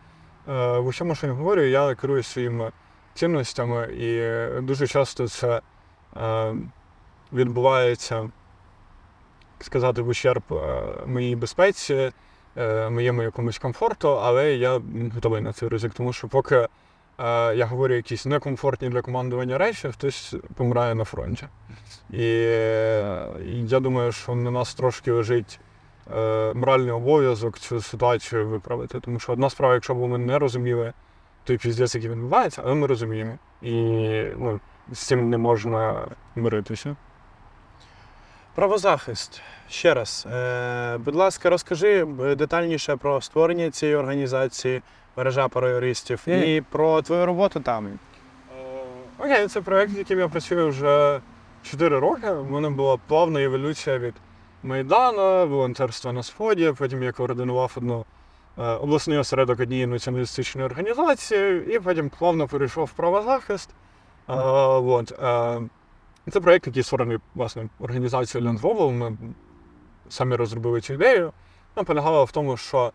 [0.50, 2.72] Е, в усьому, що я говорю, я керую своїми
[3.14, 5.62] цінностями, і дуже часто це
[6.18, 6.56] е,
[7.34, 8.30] відбувається,
[9.64, 12.12] сказати, в ущерб е, моїй безпеці,
[12.90, 14.82] моєму якомусь комфорту, але я
[15.16, 16.68] готовий на цей ризик, тому що поки
[17.56, 21.48] я говорю якісь некомфортні для командування речі, хтось помирає на фронті.
[22.10, 22.26] І
[23.68, 25.60] я думаю, що на нас трошки лежить
[26.16, 29.00] е, моральний обов'язок цю ситуацію виправити.
[29.00, 30.94] Тому що одна справа, якщо б ми не розуміли
[31.44, 33.38] той піздець, який відбувається, але ми розуміємо.
[33.62, 33.74] І
[34.38, 34.60] ну,
[34.92, 36.96] з цим не можна миритися.
[38.56, 39.42] Правозахист.
[39.70, 40.28] Ще раз.
[40.32, 44.82] Е, Будь ласка, розкажи е, детальніше про створення цієї організації
[45.18, 47.88] мережа пароюристів і про твою роботу там.
[47.88, 47.92] Е,
[49.20, 51.22] окей, це проєкт, яким я працюю вже
[51.64, 52.30] 4 роки.
[52.32, 54.14] У мене була плавна еволюція від
[54.64, 58.06] Майдану, волонтерства на Сході, потім я координував одну
[58.58, 63.70] е, обласний осередок однієї націоналістичної організації, і потім плавно перейшов в правозахист.
[64.30, 65.14] Е, от.
[66.30, 68.92] Це проєкт, який створений власне, організацією Лендвову.
[68.92, 69.18] Ми
[70.10, 71.34] самі розробили цю ідею.
[71.76, 72.92] Вона полягала в тому, що е,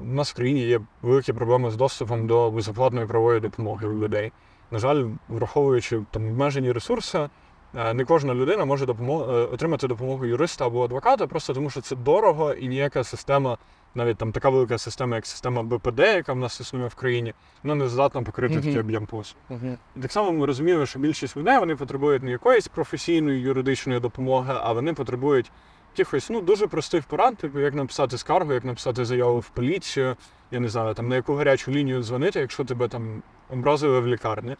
[0.00, 4.32] в нас в країні є великі проблеми з доступом до безоплатної правової допомоги у людей.
[4.70, 7.28] На жаль, враховуючи там обмежені ресурси.
[7.76, 9.22] Е, не кожна людина може допомог...
[9.22, 13.58] Е, отримати допомогу юриста або адвоката, просто тому що це дорого і ніяка система,
[13.94, 17.74] навіть там така велика система, як система БПД, яка в нас існує в країні, вона
[17.74, 18.64] не здатна покрити uh-huh.
[18.64, 19.42] такий об'єм послуг.
[19.50, 19.76] Uh-huh.
[19.96, 24.54] І так само ми розуміємо, що більшість людей вони потребують не якоїсь професійної юридичної допомоги,
[24.56, 25.52] а вони потребують
[25.96, 30.16] якихось ну, дуже простих порад, типу як написати скаргу, як написати заяву в поліцію,
[30.50, 34.56] я не знаю, там на яку гарячу лінію дзвонити, якщо тебе там образили в лікарні.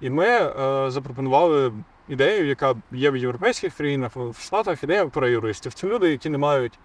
[0.00, 1.72] І ми е, запропонували
[2.08, 5.74] ідею, яка є в європейських країнах, в Штатах, ідея про юристів.
[5.74, 6.78] Це люди, які не мають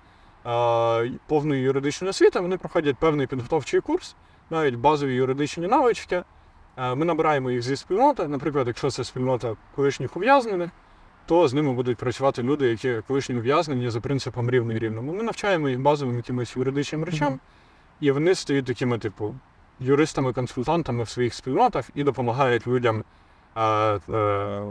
[0.46, 4.16] е, повної юридичної освіти, вони проходять певний підготовчий курс,
[4.50, 6.24] навіть базові юридичні навички.
[6.78, 8.28] Е, ми набираємо їх зі спільноти.
[8.28, 10.70] Наприклад, якщо це спільнота колишніх ув'язнених,
[11.26, 15.14] то з ними будуть працювати люди, які колишні ув'язнені за принципом рівний рівному.
[15.14, 17.40] Ми навчаємо їх базовим якимось юридичним речам,
[18.00, 19.36] і вони стають такими, типу,
[19.80, 23.04] юристами-консультантами в своїх спільнотах і допомагають людям.
[23.56, 24.64] А, а,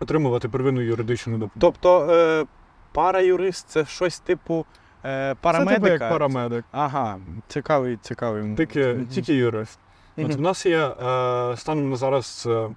[0.00, 1.52] отримувати первинну юридичну допомогу.
[1.60, 2.46] Тобто е,
[2.92, 4.66] параюрист це щось типу
[5.06, 5.80] е, парамедика?
[5.80, 6.64] Це типу як парамедик.
[6.72, 8.54] Ага, цікавий, цікавий.
[8.56, 9.78] Тільки, тільки юрист.
[10.18, 12.68] От В нас є е, станом на зараз е,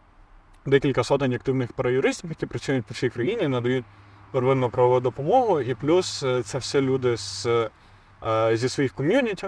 [0.66, 3.86] декілька сотень активних параюристів, які працюють по всій країні, надають
[4.32, 7.48] первинну правову допомогу, і плюс е, це все люди з,
[8.26, 9.48] е, зі своїх ком'юніті.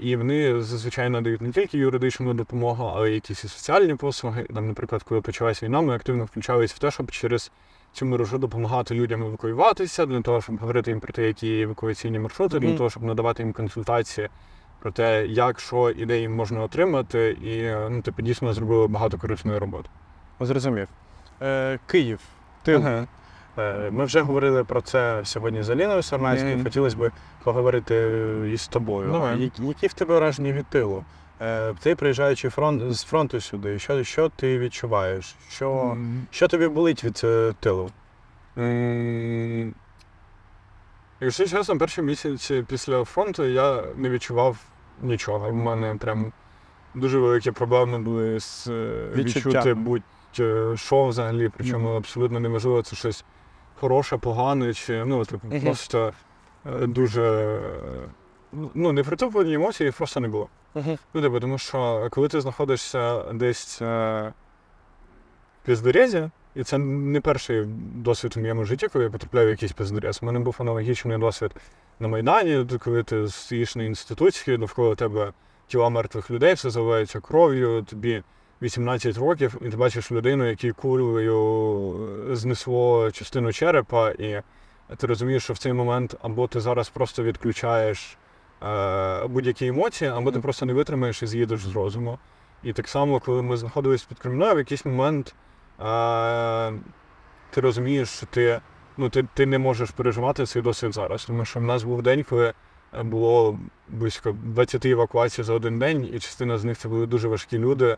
[0.00, 4.46] І вони зазвичай надають не тільки юридичну допомогу, але й якісь і соціальні послуги.
[4.54, 7.52] Там, наприклад, коли почалась війна, ми активно включалися в те, щоб через
[7.98, 12.56] цю мережу допомагати людям евакуюватися, для того, щоб говорити їм про те, які евакуаційні маршрути,
[12.56, 12.60] mm-hmm.
[12.60, 14.28] для того, щоб надавати їм консультації
[14.80, 19.18] про те, як що і де їм можна отримати, і ну, типу, дійсно зробили багато
[19.18, 19.88] корисної роботи.
[20.40, 20.88] Зрозумів.
[21.42, 22.20] Е, Київ.
[22.62, 23.06] Ти ага.
[23.58, 26.56] Е, ми вже говорили про це сьогодні з Аліною Сарнацькою.
[26.56, 26.64] Mm.
[26.64, 27.10] Хотілося б
[27.44, 29.12] поговорити із тобою.
[29.12, 29.50] No.
[29.66, 31.04] Які в тебе враження від тилу?
[31.40, 35.36] Е, ти приїжджаючи фронт з фронту сюди, що що ти відчуваєш?
[35.48, 36.20] Що mm.
[36.30, 37.90] що тобі болить від е, тилу?
[38.56, 39.72] Mm.
[41.20, 44.58] Якщо чесно, перші місяці після фронту я не відчував
[45.02, 45.48] нічого.
[45.48, 46.32] У мене прям
[46.94, 49.48] дуже великі проблеми були з е, Відчуття.
[49.48, 53.24] відчути будь-що взагалі, причому абсолютно неможливо це щось
[53.80, 56.12] хороше, погане, чи ну, типу, просто
[56.64, 57.58] дуже
[58.74, 60.48] ну, непритоплені емоції просто не було.
[61.14, 63.84] Ну, типу, тому що коли ти знаходишся десь е,
[65.62, 67.64] в піздорезі, і це не перший
[67.94, 70.18] досвід у моєму житті, коли я потрапляю в якийсь піздорез.
[70.22, 71.50] У мене був аналогічний досвід
[72.00, 75.32] на Майдані, коли ти стоїш на інституції, довкола тебе
[75.66, 78.22] тіла мертвих людей, все заливається кров'ю, тобі
[78.62, 81.94] 18 років, і ти бачиш людину, якій кулею
[82.32, 84.42] знесло частину черепа, і
[84.96, 88.27] ти розумієш, що в цей момент або ти зараз просто відключаєш е,
[89.28, 92.18] будь-які емоції, або ти просто не витримаєш і з'їдеш з розуму.
[92.62, 95.34] І так само, коли ми знаходились під Кремлем, в якийсь момент
[95.80, 96.72] е,
[97.50, 98.60] ти розумієш, що ти,
[98.96, 101.24] ну, ти, ти не можеш переживати цей досвід зараз.
[101.24, 102.52] Тому що в нас був день, коли
[102.94, 107.28] е, було близько 20 евакуацій за один день, і частина з них це були дуже
[107.28, 107.96] важкі люди,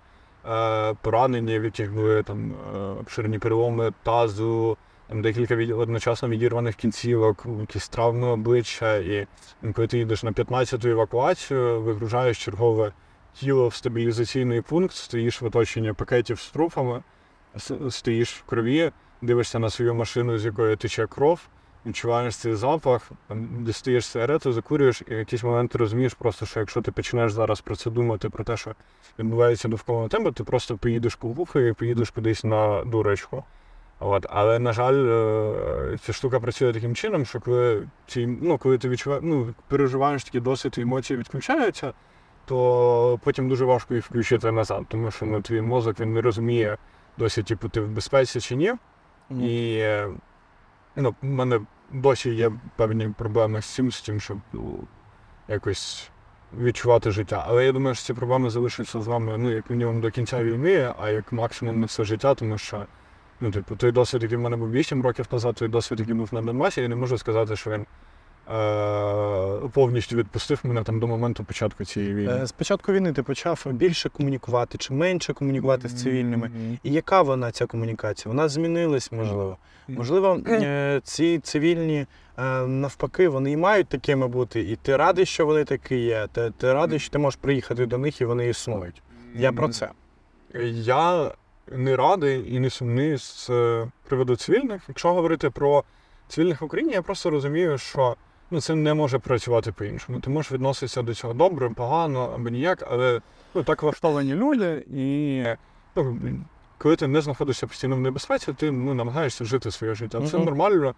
[0.50, 4.76] е, поранені, в яких були там е, обширні переломи тазу,
[5.14, 8.96] декілька від, одночасно відірваних кінцівок, якісь травми обличчя.
[8.96, 9.26] І
[9.74, 12.92] коли ти їдеш на 15-ту евакуацію, вигружаєш чергове
[13.34, 17.02] тіло в стабілізаційний пункт, стоїш в оточенні пакетів з трупами,
[17.90, 18.92] стоїш в крові,
[19.22, 21.40] дивишся на свою машину, з якої тече кров,
[21.86, 23.10] відчуваєш цей запах,
[23.60, 27.60] дістаєш сигарету, закурюєш, і в якийсь момент ти розумієш просто, що якщо ти почнеш зараз
[27.60, 28.74] про це думати, про те, що
[29.18, 33.44] відбувається довкола тебе, ти просто поїдеш по і поїдеш кудись на дурочку.
[34.00, 34.26] От.
[34.30, 38.88] Але, на жаль, е, ця штука працює таким чином, що коли, ці, ну, коли ти
[38.88, 41.92] відчуваєш, ну, переживаєш такі досвід, і емоції відключаються,
[42.44, 46.76] то потім дуже важко їх включити назад, тому що ну, твій мозок він не розуміє
[47.18, 48.74] досі, типу, ти в безпеці чи ні.
[49.30, 50.10] І е,
[50.96, 51.60] ну, в мене
[51.92, 54.78] досі є певні проблеми з цим, з тим, щоб ну,
[55.48, 56.10] якось
[56.58, 57.44] відчувати життя.
[57.48, 60.94] Але я думаю, що ці проблеми залишаться з вами ну, як мінімум до кінця війни,
[60.98, 62.86] а як максимум на все життя, тому що
[63.40, 66.28] ну, типу, той досвід, який в мене був 8 років назад, той досвід, який був
[66.34, 71.44] на Донбасі, я не можу сказати, що він е- повністю відпустив мене там до моменту
[71.44, 72.32] початку цієї війни.
[72.42, 76.50] Е, З початку війни ти почав більше комунікувати чи менше комунікувати з цивільними.
[76.82, 78.30] І яка вона ця комунікація?
[78.32, 79.56] Вона змінилась, можливо.
[79.88, 82.06] Можливо, е, ці цивільні
[82.38, 86.28] е, навпаки, вони і мають такими бути, і ти радий, що вони такі є.
[86.32, 89.02] Ти, ти радий, що ти можеш приїхати до них і вони існують.
[89.34, 89.90] Я про це.
[90.72, 91.30] Я
[91.70, 94.82] не радий і не сумний з е, приводу цивільних.
[94.88, 95.84] Якщо говорити про
[96.28, 98.16] цивільних в Україні, я просто розумію, що
[98.50, 100.20] ну, це не може працювати по-іншому.
[100.20, 103.20] Ти можеш відноситися до цього добре, погано або ніяк, але
[103.54, 105.44] ну, так влаштовані люди, і
[105.96, 106.18] ну,
[106.78, 110.26] коли ти не знаходишся постійно в небезпеці, ти ну, намагаєшся жити своє життя.
[110.26, 110.94] Це нормально,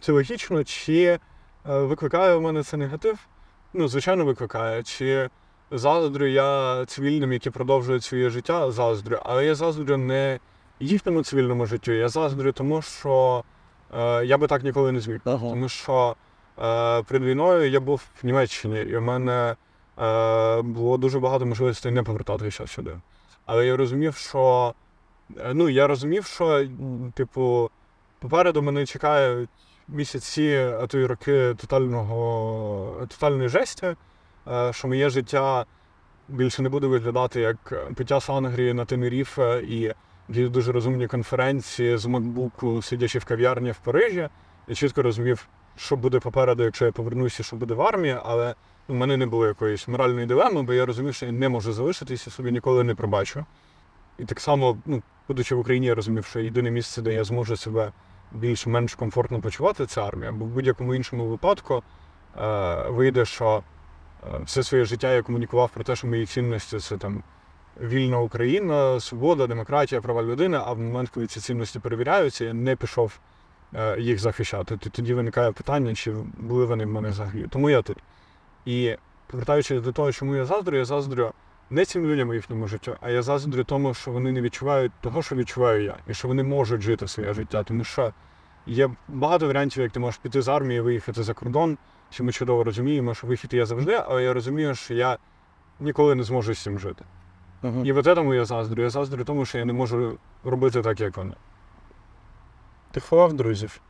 [0.00, 1.18] це логічно, чи е,
[1.64, 3.18] викликає в мене це негатив?
[3.72, 4.82] Ну, звичайно, викликає.
[4.82, 5.30] Чи
[5.70, 10.40] заздрю я цивільним, які продовжують своє життя, заздрю, але я заздрю не
[10.80, 13.44] їхньому цивільному життю, я заздрю тому, що
[13.98, 15.20] е, я би так ніколи не зміг.
[15.24, 16.16] Тому що
[16.58, 19.56] е, перед війною я був в Німеччині, і в мене
[19.98, 22.96] е, було дуже багато можливостей не повертатися сюди.
[23.46, 24.74] Але я розумів, що
[25.36, 26.66] е, ну, я розумів, що,
[27.14, 27.70] типу,
[28.18, 29.50] попереду мене чекають
[29.88, 33.96] місяці, а то й роки тотального, тотальної жесті,
[34.70, 35.66] що моє життя
[36.28, 39.94] більше не буде виглядати як пиття сангрії на Тенеріфе і
[40.28, 44.28] якісь дуже розумні конференції з макбуку, сидячи в кав'ярні в Парижі.
[44.68, 48.54] Я чітко розумів, що буде попереду, якщо я повернуся, що буде в армії, але
[48.88, 52.30] у мене не було якоїсь моральної дилеми, бо я розумів, що я не можу залишитися,
[52.30, 53.44] собі ніколи не пробачу.
[54.18, 57.56] І так само, ну, будучи в Україні, я розумів, що єдине місце, де я зможу
[57.56, 57.92] себе
[58.32, 60.32] більш-менш комфортно почувати, це армія.
[60.32, 61.82] Бо в будь-якому іншому випадку
[62.40, 63.62] е, вийде, що е,
[64.44, 67.22] все своє життя я комунікував про те, що мої цінності це там
[67.80, 72.76] вільна Україна, свобода, демократія, права людини, а в момент, коли ці цінності перевіряються, я не
[72.76, 73.18] пішов
[73.74, 74.76] е, їх захищати.
[74.76, 77.46] Тоді виникає питання, чи були вони в мене взагалі.
[77.50, 77.98] Тому я тут.
[78.64, 81.32] І повертаючись до того, чому я заздрю, я заздрю
[81.70, 85.22] не цим людям у їхньому життю, а я заздрю тому, що вони не відчувають того,
[85.22, 87.62] що відчуваю я, і що вони можуть жити своє життя.
[87.62, 88.12] Тому що
[88.66, 91.78] є багато варіантів, як ти можеш піти з армії, виїхати за кордон.
[92.10, 95.18] Що ми чудово розуміємо, що вихід є завжди, але я розумію, що я
[95.80, 97.04] ніколи не зможу з цим жити.
[97.62, 97.86] Мгм.
[97.86, 98.82] І от тому я заздрю.
[98.82, 101.34] Я заздрю тому, що я не можу робити так, як вони.
[102.90, 103.80] Ти ховав друзів.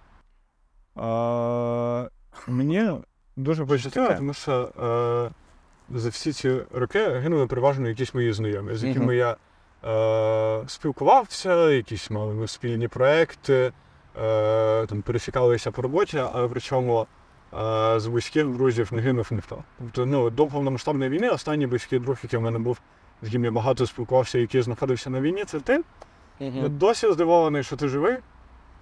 [0.97, 2.09] А,
[2.47, 2.91] мені
[3.37, 8.85] дуже пощастило, тому що е, за всі ці роки гинули переважно якісь мої знайомі, з
[8.85, 9.37] якими я
[9.85, 13.73] е, спілкувався, якісь мали спільні проекти,
[14.23, 17.07] е, там пересікалися по роботі, але причому
[17.97, 19.65] з близьких друзів не гинув ніхто.
[19.79, 22.81] Тобто, ну, до повномасштабної війни останній близький друг, який в мене був,
[23.23, 25.83] з ким я багато спілкувався, який знаходився на війні, це ти.
[26.41, 28.17] Я досі здивований, що ти живий,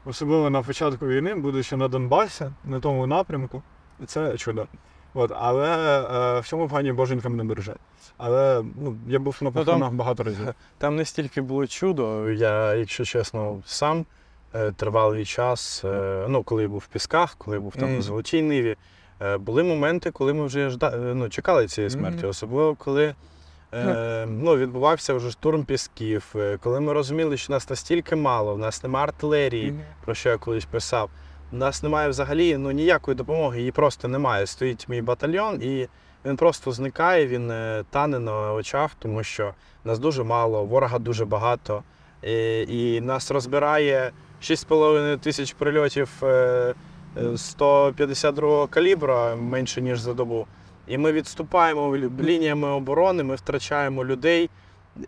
[0.05, 3.63] особливо на початку війни, будучи на Донбасі, на тому напрямку.
[4.07, 4.67] Це чудо.
[5.15, 7.77] От, але е, в цьому плані боженька мене береже.
[8.17, 10.55] Але ну, я був на там- похоронах багато разів.
[10.79, 12.31] Там не стільки було чудо.
[12.31, 14.05] Я, якщо чесно, сам е,
[14.77, 17.99] тривалий час, е, ну, коли я був в Пісках, коли я був там Мгм.
[17.99, 18.77] у Золотій Ниві,
[19.23, 20.91] е, були моменти, коли ми вже жда...
[20.95, 22.29] е, ну, чекали цієї смерті, Мгм.
[22.29, 23.15] особливо коли.
[23.75, 28.59] Е, ну, відбувався вже штурм пісків, е, коли ми розуміли, що нас настільки мало, в
[28.59, 31.11] нас немає артилерії, про що я колись писав.
[31.53, 34.47] У нас немає взагалі ну, ніякої допомоги, її просто немає.
[34.47, 35.89] Стоїть мій батальйон, і
[36.25, 39.55] він просто зникає, він е, тане на очах, тому що
[39.85, 41.83] нас дуже мало, ворога дуже багато.
[42.23, 44.11] І, і нас розбирає
[44.43, 46.75] 6,5 тисяч прильотів е,
[47.17, 50.47] е, 152 калібра менше, ніж за добу.
[50.87, 54.51] І ми відступаємо лініями оборони, ми втрачаємо людей.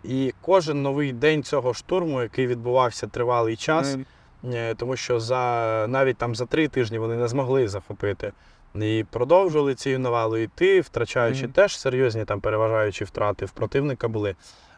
[0.04, 3.96] І кожен новий день цього штурму, який відбувався тривалий час,
[4.44, 8.32] Е, тому що за навіть там за три тижні вони не змогли захопити.
[8.74, 11.52] І продовжували цією навалою йти, втрачаючи Мгм.
[11.52, 14.36] теж серйозні там переважаючі втрати в противника були.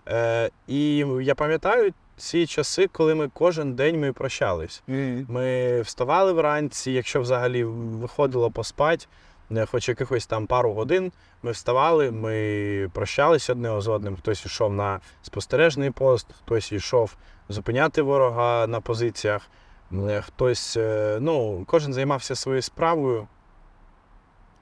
[0.09, 4.83] Е, і я пам'ятаю ці часи, коли ми кожен день ми прощались.
[5.29, 9.07] Ми вставали вранці, якщо взагалі виходило поспати,
[9.51, 14.17] е, хоч якихось там пару годин, ми вставали, ми прощалися одне з одним.
[14.17, 17.17] Хтось йшов на спостережний пост, хтось йшов
[17.49, 19.51] зупиняти ворога на позиціях,
[19.93, 23.29] е, хтось, е, ну, кожен займався своєю справою.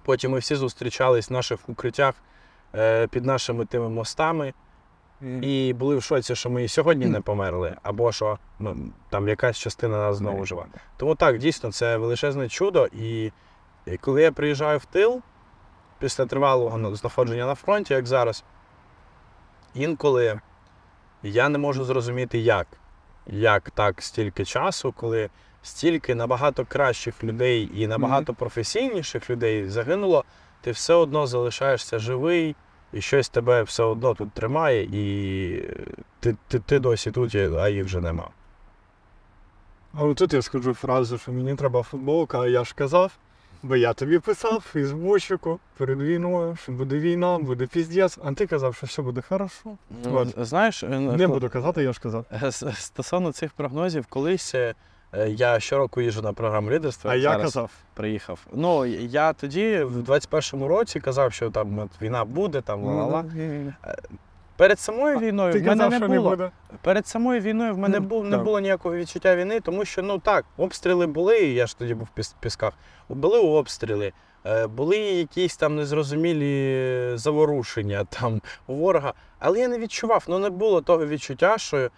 [0.04, 2.14] Потім ми всі зустрічались в наших укриттях
[3.10, 4.52] під нашими тими мостами.
[5.20, 8.76] І були в шоці, що ми і сьогодні не померли, або що ну,
[9.10, 10.66] там якась частина нас знову жива.
[10.96, 12.86] Тому так, дійсно, це величезне чудо.
[12.86, 13.32] І,
[13.86, 15.22] і коли я приїжджаю в тил
[15.98, 18.44] після тривалого ну, знаходження на фронті, як зараз,
[19.74, 20.40] інколи
[21.22, 22.66] я не можу зрозуміти, як.
[23.26, 25.30] Як так стільки часу, коли
[25.62, 30.24] стільки набагато кращих людей і набагато професійніших людей загинуло,
[30.60, 32.56] ти все одно залишаєшся живий,
[32.92, 35.62] і щось тебе все одно тут тримає, і
[36.20, 38.28] ти, ти, ти досі тут, а їх вже нема.
[39.94, 43.12] А от тут я скажу фразу, що мені треба футболка, а я ж казав,
[43.62, 48.46] бо я тобі писав в Фейсбучику перед війною, що буде війна, буде піздець, а ти
[48.46, 49.76] казав, що все буде хорошо.
[50.04, 50.34] От.
[50.38, 52.24] Знаєш, е, Не буду казати, я ж казав.
[52.32, 54.74] Е, Стосовно цих прогнозів, колись е,
[55.28, 57.10] я щороку їжджу на програму лідерства.
[57.10, 57.70] А я зараз казав.
[57.94, 58.40] приїхав.
[58.52, 63.24] Ну я тоді, в 21-му році, казав, що там от, війна буде, там ла-ла-ла.
[64.56, 66.30] Перед самою війною Ти в мене казав, не що не було.
[66.30, 66.50] буде.
[66.82, 68.44] Перед самою війною в мене Ну, був, не так.
[68.44, 72.18] було ніякого відчуття війни, тому що ну так, обстріли були, я ж тоді був в
[72.18, 72.72] піс- пісках.
[73.08, 74.12] Були обстріли,
[74.46, 79.12] е, були якісь там незрозумілі заворушення там у ворога.
[79.38, 81.90] Але я не відчував, ну не було того відчуття, що е,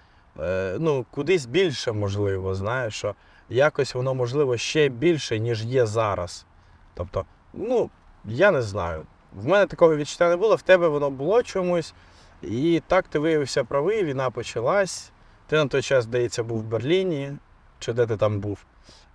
[0.79, 3.15] ну, кудись більше можливо, знаєш, що
[3.49, 6.47] якось воно можливо ще більше, ніж є зараз.
[6.95, 7.25] Тобто,
[7.55, 7.91] ну,
[8.25, 9.03] я не знаю.
[9.33, 11.95] В мене такого відчуття не було, в тебе воно було чомусь.
[12.43, 15.13] І так ти виявився правий, війна почалась.
[15.47, 17.33] Ти на той час, здається, був в Берліні,
[17.79, 18.65] чи де ти там був.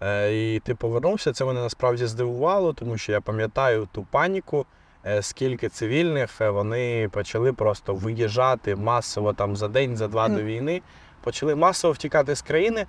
[0.02, 1.34] Е, і ти повернувся.
[1.34, 4.66] Це мене насправді здивувало, тому що я пам'ятаю ту паніку,
[5.06, 10.42] е, скільки цивільних е, вони почали просто виїжджати масово там за день, за два до
[10.44, 10.82] війни,
[11.26, 12.86] почали масово втікати з країни.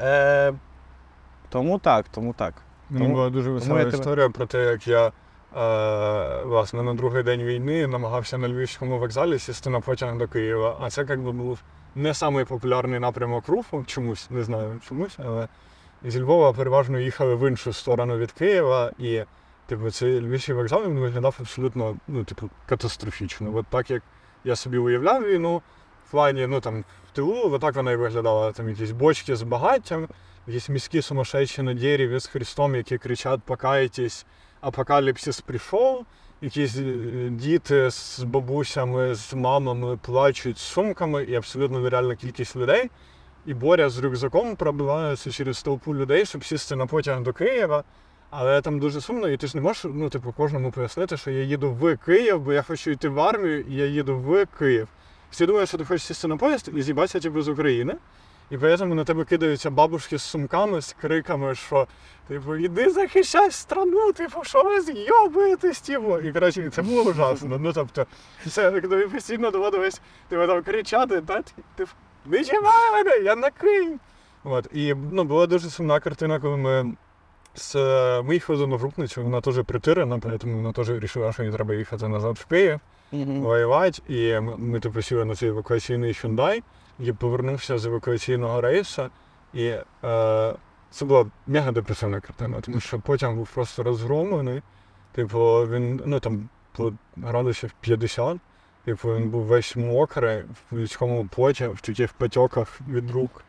[0.00, 0.52] Е,
[1.48, 2.54] тому так, тому так.
[2.88, 6.94] Тому- була дуже тому весела я тебе- історія про те, як я е, власне на
[6.94, 10.76] другий день війни намагався на Львівському вокзалі сісти на потяг до Києва.
[10.80, 11.58] А це якби був
[11.94, 15.48] не самий популярний напрямок руху, чомусь, не знаю чомусь, але
[16.04, 19.22] зі Львова переважно їхали в іншу сторону від Києва, і
[19.66, 23.56] типу, цей Львівський вокзал він виглядав абсолютно ну, типу, катастрофічно.
[23.56, 24.02] От так як
[24.44, 25.62] я собі уявляв війну,
[26.08, 28.52] в плані, ну там тилу, отак вона і виглядала.
[28.52, 30.08] Там якісь бочки з багаттям,
[30.46, 34.26] якісь міські сумасшедші на дереві з Христом, які кричать «Покайтесь,
[34.60, 36.04] апокаліпсис прийшов.
[36.42, 36.82] Якісь е,
[37.30, 42.90] діти з бабусями, з мамами плачуть з сумками, і абсолютно нереальна кількість людей.
[43.46, 47.84] І Боря з рюкзаком пробивається через толпу людей, щоб сісти на потяг до Києва.
[48.30, 51.42] Але там дуже сумно, і ти ж не можеш ну, типу, кожному пояснити, що я
[51.42, 54.88] їду в Київ, бо я хочу йти в армію, і я їду в Київ.
[55.30, 57.96] Всі думають, що ти хочеш сісти на поїзд і з'їбатися типу, з України.
[58.50, 61.86] І тому на тебе кидаються бабушки з сумками, з криками, що
[62.28, 66.18] типу, іди захищай страну, типу, що ви зйобуєтесь, типу.
[66.18, 67.58] І коротше, це було ужасно.
[67.58, 68.06] Ну тобто,
[68.50, 71.42] це тобі постійно доводилось типу, там кричати, та
[71.74, 71.90] типу,
[72.44, 73.98] чимай мене, я на Київ.
[74.44, 74.66] От.
[74.72, 76.94] І ну, була дуже сумна картина, коли ми
[77.54, 82.08] з е, моїх одногрупницю, вона теж притирена, тому вона теж вирішила, що їй треба їхати
[82.08, 82.80] назад в Київ,
[83.12, 84.02] воювати.
[84.08, 86.62] І ми, ми типу, сіли на цей евакуаційний Hyundai,
[86.98, 89.10] і повернувся з евакуаційного рейсу.
[89.54, 89.64] І
[90.04, 90.54] е,
[90.90, 94.62] це була мега депресивна картина, тому що потяг був просто розгромлений.
[95.12, 95.38] Типу,
[95.70, 98.38] він ну там по градусів 50.
[98.84, 103.44] Типу, він був весь мокрий, в людському поті, в таких потьоках від рук,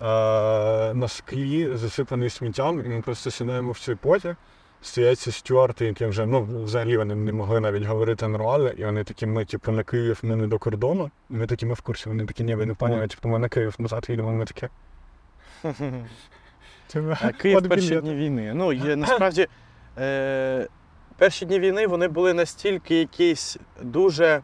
[0.00, 0.04] е,
[0.94, 4.36] на склі, засипаний сміттям, і ми просто сідаємо в цей потяг.
[4.82, 9.26] Стоять стюарти, які вже ну, взагалі вони не могли навіть говорити нормально, і вони такі,
[9.26, 11.10] ми, типу, на Київ, ми не до кордону.
[11.30, 13.48] І ми такі, ми в курсі, вони такі, ні, ви не пані, типу, ми на
[13.48, 14.68] Київ назад їдемо, ми такі.
[16.92, 18.54] Типу, А Київ перші дні війни.
[18.54, 19.46] Ну, є, насправді,
[19.98, 20.68] е,
[21.18, 24.42] перші дні війни вони були настільки якісь дуже.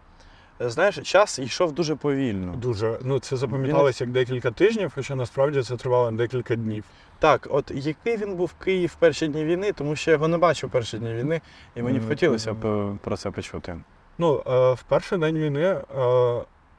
[0.62, 2.52] Е, Знаєш, час йшов дуже повільно.
[2.52, 2.98] Дуже.
[3.02, 6.84] Ну, це запам'яталося як декілька тижнів, хоча насправді це тривало декілька днів.
[7.18, 10.38] Так, от який він був Київ в перші дні війни, тому що я його не
[10.38, 11.40] бачив в перші дні війни,
[11.74, 13.76] і мені б хотілося б е, про це почути.
[14.18, 15.84] Ну, е, в перший день війни е,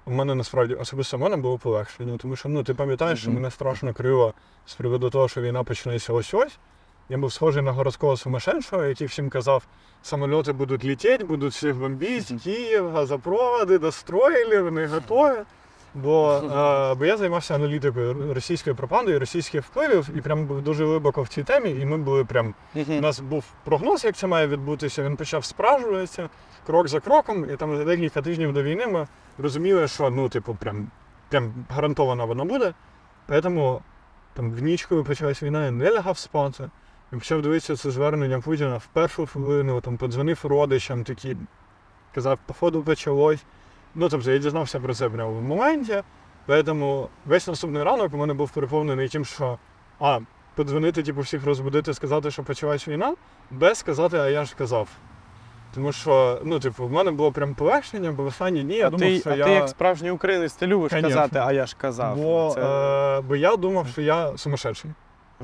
[0.05, 3.51] у мене насправді особисто в мене було полегшення, тому що ну, ти пам'ятаєш, що мене
[3.51, 4.34] страшно крило
[4.65, 6.57] з приводу того, що війна почнеться ось ось.
[7.10, 9.64] Я був схожий на городського сумасшедшого, який всім казав,
[10.01, 15.38] самоліти будуть летіти, будуть всіх бомбити, Київ, газопроводи достроїли, вони готові.
[15.95, 20.86] Бо, е, бо я займався аналітикою російської пропаганди і російських впливів, і прям був дуже
[20.86, 24.47] глибоко в цій темі, і ми були прям у нас був прогноз, як це має
[24.47, 25.04] відбутися.
[25.04, 26.30] Він почав справжуватися
[26.66, 30.56] крок за кроком, і там за декілька тижнів до війни ми розуміли, що ну, типу,
[30.56, 30.88] прям,
[31.30, 32.74] прям гарантовано воно буде.
[33.41, 33.82] Тому
[34.34, 36.70] там в ніч, коли почалась війна, я не лягав спати.
[37.14, 41.38] Почав дивитися це звернення Путіна в першу хвилину, там подзвонив родичам, такі
[42.16, 43.43] казав, походу почалось.
[43.95, 46.03] Ну, тобто я дізнався про це прямо в моменті.
[46.66, 49.57] Тому весь наступний ранок у мене був переповнений тим, що
[49.99, 50.20] а,
[50.55, 53.16] подзвонити, типу, всіх розбудити, сказати, що почалась війна,
[53.51, 54.88] без сказати, а я ж казав.
[55.76, 58.89] Тому що, ну, типу, в мене було прям полегшення, бо в останні дні я а
[58.89, 59.45] думав, ти, що а я.
[59.45, 61.09] ти як справжній українець, ти любиш Конечно.
[61.09, 62.18] казати, а я ж казав.
[62.18, 62.61] Бо, Це-
[63.18, 64.91] е, бо я думав, що я сумасшедший.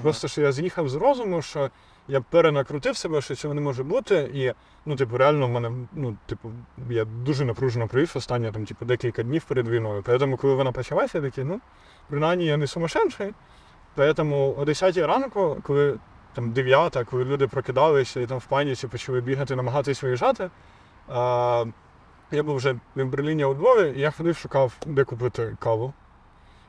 [0.02, 1.70] Просто що я з'їхав з розуму, що
[2.08, 4.16] я перенакрутив себе, що цього не може бути.
[4.34, 4.54] І,
[4.86, 6.52] ну, типу, реально в мене, ну, типу,
[6.90, 10.02] я дуже напружено провів останні там, типу, декілька днів перед війною.
[10.02, 11.62] Тому, коли вона почалася, я такий, ну,
[12.10, 13.34] принаймні я не сумасшедший.
[14.16, 16.00] Тому о 10 ранку, коли
[16.34, 20.50] там 9, коли люди прокидалися і там в паніці почали бігати, намагатись виїжджати.
[21.08, 21.66] А,
[22.32, 25.94] я був вже в Берліні у Львові, і я ходив, шукав, де купити каву.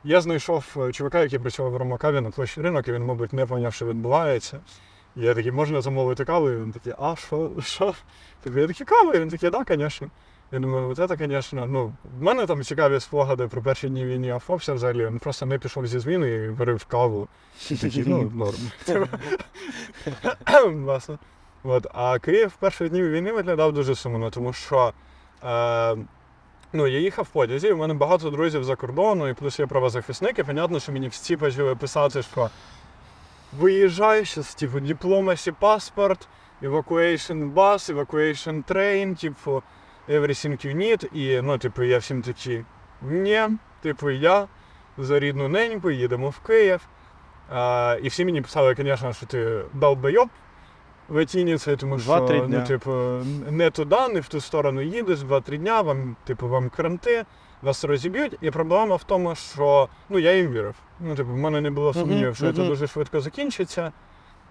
[0.04, 3.46] Я знайшов е, чувака, який працював в Ромакаві на площі ринок, і він, мабуть, не
[3.46, 4.60] поняв, що відбувається.
[5.16, 6.50] І я такий, можна замовити каву?
[6.50, 7.50] І він такий, а що?
[7.58, 7.94] що?
[8.44, 9.12] Я такий, каву?
[9.12, 10.10] І він такий, так, да, звісно.
[10.52, 14.30] Я думаю, от це, звісно, ну, в мене там цікаві спогади про перші дні війни
[14.30, 15.06] Афопся взагалі.
[15.06, 17.28] Він просто не пішов зі зміни і варив каву.
[17.70, 18.58] І такий, ну, норм.
[20.84, 21.18] Власне.
[21.62, 21.86] От.
[21.94, 24.92] А Київ в перші дні війни виглядав дуже сумно, тому що
[25.44, 25.96] е,
[26.72, 30.38] ну, я їхав в потязі, в мене багато друзів за кордону, і плюс я правозахисник,
[30.38, 32.50] і понятно, що мені всі почали писати, що
[33.58, 36.28] виїжджай зараз, типу, дипломасі паспорт,
[36.62, 39.62] evacuation bus, evacuation train, типу,
[40.08, 41.14] everything you need.
[41.16, 42.64] І, ну, типу, я всім такий,
[43.02, 43.42] ні,
[43.82, 44.48] типу, я
[44.98, 46.80] за рідну неньку, їдемо в Київ.
[47.52, 50.28] А, і всі мені писали, звісно, що ти долбойоб
[51.10, 52.90] в Тініці, тому що ну, типу,
[53.50, 57.24] не туди, не в ту сторону їдеш, два-три дня, вам, типу, вам кранти,
[57.62, 58.36] вас розіб'ють.
[58.40, 60.74] І проблема в тому, що ну, я їм вірив.
[61.00, 63.92] Ну, типу, в мене не було сумнівів, що це дуже швидко закінчиться.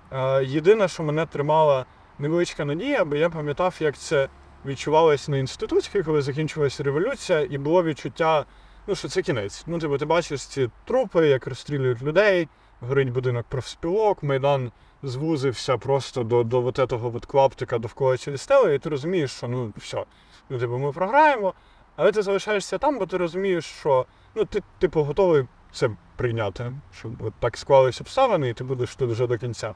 [0.09, 1.85] А, єдине, що мене тримала
[2.19, 4.29] невеличка надія, бо я пам'ятав, як це
[4.65, 8.45] відчувалося на інститутській, коли закінчилася революція, і було відчуття,
[8.87, 9.63] ну, що це кінець.
[9.67, 12.47] Ну, типу, ти бачиш ці трупи, як розстрілюють людей,
[12.81, 14.71] горить будинок профспілок, майдан
[15.03, 19.47] звузився просто до, до от этого от клаптика довкола цієї стели, і ти розумієш, що
[19.47, 20.05] ну все,
[20.49, 21.53] ну, типу, ми програємо,
[21.95, 27.21] але ти залишаєшся там, бо ти розумієш, що ну, ти, типу, готовий це прийняти, щоб
[27.21, 29.73] от так склались обставини, і ти будеш тут вже до кінця.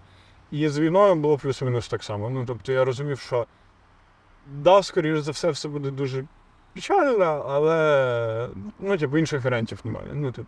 [0.51, 2.29] І з війною було плюс-мінус так само.
[2.29, 3.45] Ну, тобто я розумів, що
[4.47, 6.25] да, скоріш за все, все буде дуже
[6.73, 8.49] печально, але
[8.79, 10.07] ну, типу, інших варіантів немає.
[10.13, 10.47] Ну, типу,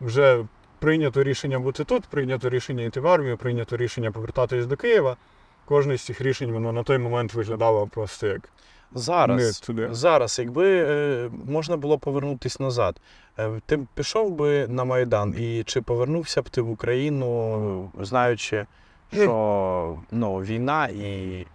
[0.00, 0.44] вже
[0.84, 5.16] прийнято рішення бути тут, прийнято рішення йти в армію, прийнято рішення повертатись до Києва.
[5.64, 8.48] Кожне з цих рішень воно на той момент виглядало просто як
[8.94, 9.88] Зараз, туди.
[9.90, 13.00] зараз, якби е, можна було повернутися назад,
[13.38, 18.66] е, ти б пішов би на Майдан, і чи повернувся б ти в Україну, знаючи,
[19.12, 21.46] що ну, війна і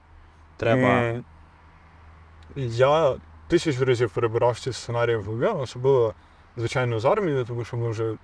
[0.57, 1.13] треба.
[2.55, 3.15] Я
[3.47, 6.13] тисячу разів перебирав ці сценарії в голові, особливо,
[6.57, 8.15] звичайно, з армією, тому що ми вже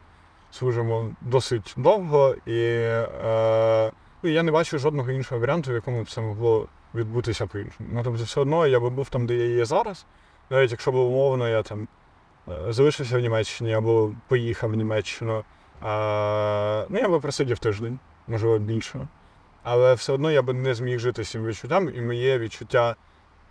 [0.56, 2.36] служимо досить довго.
[2.45, 3.91] І е,
[4.24, 7.89] ну, я не бачу жодного іншого варіанту, в якому б це могло відбутися по-іншому.
[7.93, 10.06] Ну, тобто, все одно я би був там, де я є зараз,
[10.49, 11.88] навіть якщо б умовно я там
[12.47, 15.43] е, залишився в Німеччині або поїхав в Німеччину.
[15.82, 19.08] А, ну, я би просидів тиждень, можливо, більше.
[19.64, 22.95] Але все одно я би не зміг жити з цим відчуттям, і моє відчуття,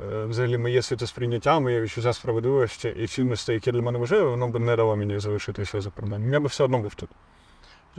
[0.00, 4.76] взагалі моє світосприйняття, моє відчуття справедливості і цінностей, які для мене важливі, воно б не
[4.76, 6.32] дало мені залишитися за кордоном.
[6.32, 7.08] Я би все одно був тут.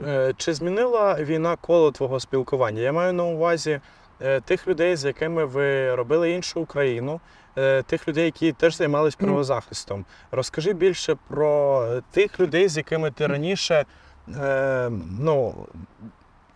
[0.00, 2.80] Е, Чи змінила війна коло твого спілкування?
[2.80, 3.80] Я маю на увазі
[4.20, 7.20] е, тих людей, з якими ви робили іншу Україну,
[7.58, 10.04] е, тих людей, які теж займалися правозахистом.
[10.30, 13.84] Розкажи більше про е, тих людей, з якими ти раніше
[14.36, 14.90] е,
[15.20, 15.54] ну,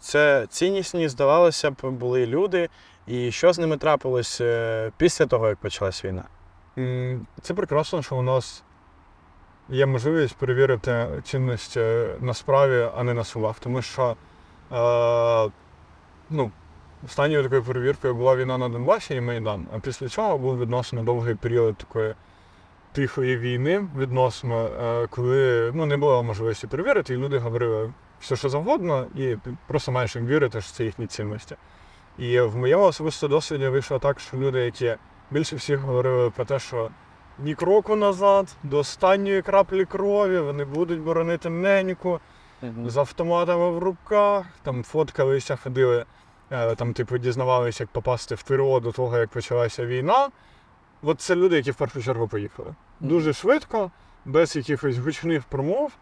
[0.00, 2.68] це ціннісні, здавалося б, були люди,
[3.06, 6.24] і що з ними трапилось е, після того, як почалась війна?
[7.42, 8.64] Це прекрасно, що у нас
[9.68, 13.58] є можливість перевірити цінність е, на справі, а не на словах.
[13.58, 14.16] Тому що
[14.72, 15.50] е,
[16.30, 16.50] ну,
[17.04, 19.66] останньою такою перевіркою була війна на Донбасі і Майдан.
[19.74, 22.14] А після цього був відносно довгий період такої
[22.92, 28.48] тихої війни, відносно, е, коли ну, не було можливості перевірити, і люди говорили все, що
[28.48, 29.36] завгодно, і
[29.66, 31.56] просто маєш їм вірити, що це їхні цінності.
[32.18, 34.96] І в моєму особистому досвіді вийшло так, що люди, які
[35.30, 36.90] більше всіх говорили про те, що
[37.38, 42.20] ні кроку назад, до останньої краплі крові, вони будуть боронити неньку
[42.86, 46.04] з автоматами в руках, там фоткалися, ходили,
[46.50, 50.28] е, там, типу, дізнавалися, як попасти в ТРО до того, як почалася війна.
[51.02, 52.74] От це люди, які в першу чергу поїхали.
[53.00, 53.90] Дуже швидко,
[54.24, 55.92] без якихось гучних промов.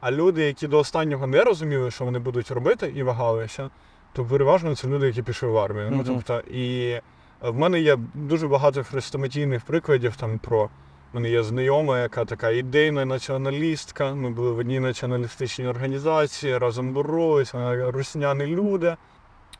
[0.00, 3.70] А люди, які до останнього не розуміли, що вони будуть робити, і вагалися,
[4.12, 5.88] то переважно це люди, які пішли в армію.
[5.90, 7.00] Ну, тобто, і
[7.40, 10.70] в мене є дуже багато хрестоматійних прикладів там про.
[11.12, 14.14] У мене є знайома, яка така ідейна націоналістка.
[14.14, 18.96] Ми були в одній націоналістичній організації, разом боролися, вона русняні люди.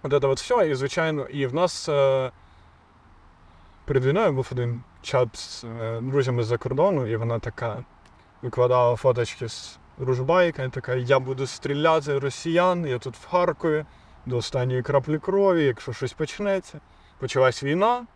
[0.02, 0.68] От це от все.
[0.70, 2.30] І, звичайно, і в нас е,
[3.84, 7.84] перед війною був один чат з е, друзями з-за кордону, і вона така
[8.42, 13.84] викладала фоточки з ружбайка, і така, я буду стріляти росіян, я тут в Харкові
[14.26, 16.80] до останньої краплі крові, якщо щось почнеться.
[17.18, 18.06] Почалась війна.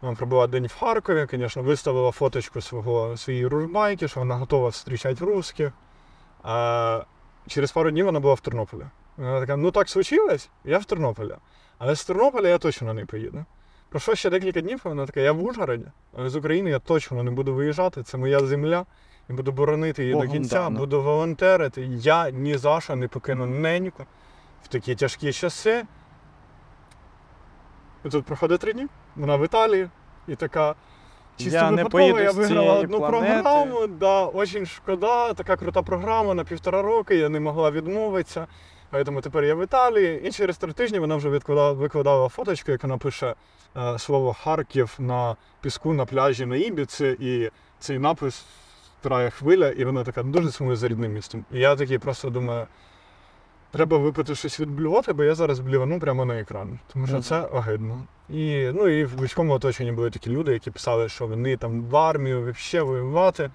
[0.00, 5.24] Вона пробула день в Харкові, звісно, виставила фоточку свого, своєї ружбайки, що вона готова зустрічати
[5.24, 5.72] русських.
[6.42, 7.02] А
[7.46, 8.82] через пару днів вона була в Тернополі.
[9.16, 11.34] Вона така, ну так случилось, я в Тернополі.
[11.78, 13.44] Але з Тернополя я точно не поїду.
[13.88, 15.86] Пройшло ще декілька днів, вона така, я в Ужгороді,
[16.16, 18.86] але з України я точно не буду виїжджати, це моя земля.
[19.30, 20.78] І буду боронити її Богом до кінця, дано.
[20.78, 21.82] буду волонтерити.
[21.90, 24.04] Я ні за що не покину неньку
[24.64, 25.84] в такі тяжкі часи.
[28.04, 28.86] І тут проходить три дні,
[29.16, 29.88] вона в Італії,
[30.28, 30.74] і така.
[31.36, 33.42] Чисто Я не поїду я виграла одну планети.
[33.42, 38.46] програму, да, очень шкода, така крута програма на півтора роки, я не могла відмовитися.
[39.04, 40.20] Тому тепер я в Італії.
[40.28, 43.34] І через три тижні вона вже відкладала, викладала фоточку, яка напише
[43.76, 48.44] е, слово Харків на піску на пляжі на Ібіці, і цей напис
[49.00, 51.44] втирає хвиля, і вона така дуже сумує за рідним містом.
[51.52, 52.66] І я такий просто думаю,
[53.72, 56.78] треба випити щось від блювоти, бо я зараз блювану прямо на екран.
[56.92, 58.02] Тому що це огидно.
[58.30, 61.96] І, ну, і в близькому оточенні були такі люди, які писали, що вони там в
[61.96, 63.50] армію взагалі воювати,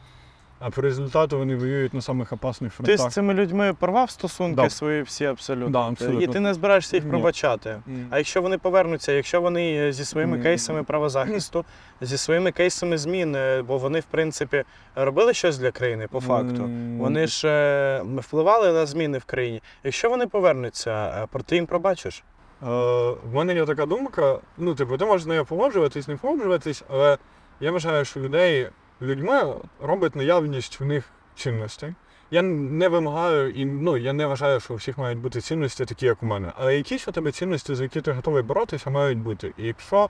[0.60, 4.70] а по результату вони воюють на самих опасних Ти з цими людьми порвав стосунки Да.
[4.70, 5.70] свої всі абсолютно.
[5.70, 6.22] Да, абсолютно.
[6.22, 7.82] І ти не збираєшся їх пробачати.
[7.88, 8.06] Ні.
[8.10, 10.44] А якщо вони повернуться, якщо вони е, зі своїми Ні.
[10.44, 11.66] кейсами правозахисту,
[12.02, 14.64] зі своїми кейсами змін, е, бо вони, в принципі,
[14.96, 16.64] робили щось для країни по факту.
[16.64, 19.62] М, Вони ж е, впливали на зміни в країні.
[19.84, 22.24] Якщо вони повернуться, про ти їм пробачиш?
[22.64, 26.84] Е, в мене є така думка, ну, типу, ти можеш з нею погоджуватись, не погоджуватись,
[26.90, 27.18] але
[27.60, 28.68] я вважаю, що людей
[29.02, 31.04] людьми робить наявність в них
[31.36, 31.94] цінностей.
[32.32, 36.06] Я не вимагаю і ну, я не вважаю, що у всіх мають бути цінності такі,
[36.06, 36.52] як у мене.
[36.56, 39.54] Але якісь у тебе цінності, за які ти готовий боротися, мають бути.
[39.58, 40.10] І якщо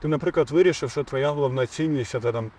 [0.00, 2.50] ти, наприклад, вирішив, що твоя головна цінність це там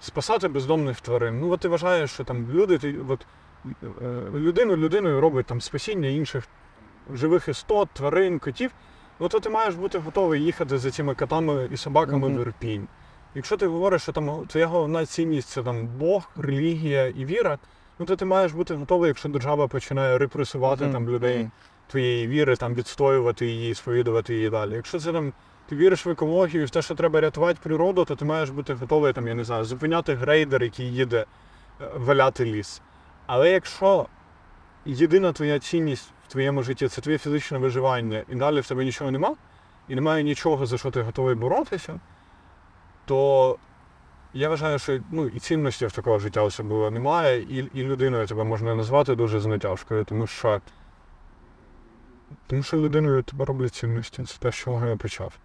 [0.00, 3.26] спасати бездомних тварин, ну от ти вважаєш, що там люди, ти от,
[3.82, 6.44] е, людину людиною робить там спасіння інших
[7.12, 8.70] живих істот, тварин, котів,
[9.20, 12.38] ну то ти маєш бути готовий їхати за цими котами і собаками Мгм.
[12.38, 12.88] в Ірпінь.
[13.34, 17.58] Якщо ти говориш, що там твоя головна цінність це там Бог, релігія і віра,
[17.98, 20.92] ну то ти маєш бути готовий, якщо держава починає репресувати Мгм.
[20.92, 21.50] там людей
[21.86, 24.74] твоєї віри, там відстоювати її, сповідувати її далі.
[24.74, 25.32] Якщо це там
[25.68, 29.12] ти віриш в екологію, в те, що треба рятувати природу, то ти маєш бути готовий
[29.12, 31.24] там, я не знаю, зупиняти грейдер, який їде
[31.80, 32.82] е, валяти ліс.
[33.26, 34.06] Але якщо
[34.84, 39.10] єдина твоя цінність в твоєму житті це твоє фізичне виживання, і далі в тебе нічого
[39.10, 39.34] нема,
[39.88, 42.00] і немає нічого, за що ти готовий боротися,
[43.04, 43.58] то
[44.34, 48.44] я вважаю, що ну, і цінності в такого життя особливо немає, і, і людиною тебе
[48.44, 50.60] можна назвати дуже з натяжкою, тому що
[52.46, 54.24] Тому що людиною тебе роблять цінності.
[54.24, 55.38] Це те, чого я почав.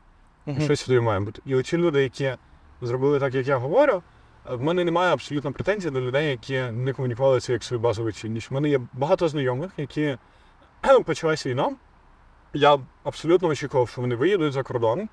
[0.45, 0.61] Мгм.
[0.61, 1.41] Щось сюди має бути.
[1.45, 2.35] І оці люди, які
[2.81, 4.03] зробили так, як я говорю,
[4.49, 8.51] в мене немає абсолютно претензій до людей, які не комунікували це як свою базову цінність.
[8.51, 10.17] У мене є багато знайомих, які
[11.05, 11.71] почалась війна.
[12.53, 15.09] Я абсолютно очікував, що вони виїдуть за кордон.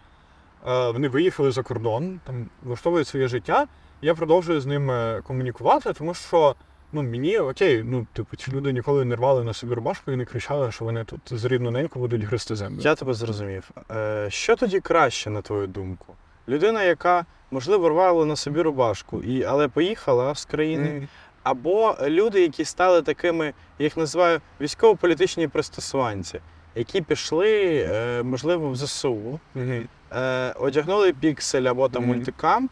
[0.66, 3.66] Е, Вони виїхали за кордон, там влаштовують своє життя.
[4.02, 6.54] Я продовжую з ними комунікувати, тому що
[6.92, 10.24] ну, мені окей, ну, типу, ці люди ніколи не рвали на собі рубашку і не
[10.24, 12.80] кричали, що вони тут з рідну неньку будуть гристи землю.
[12.80, 13.70] Я тебе зрозумів.
[13.90, 16.14] Е, що тоді краще, на твою думку?
[16.48, 21.08] Людина, яка, можливо, рвала на собі рубашку, і, але поїхала з країни, Мгм.
[21.42, 26.40] або люди, які стали такими, я їх називаю військово-політичні пристосуванці,
[26.77, 29.89] які пішли, е, можливо, в ЗСУ, Мгм.
[30.12, 32.12] е, одягнули піксель або там Мгм.
[32.14, 32.70] мультикам,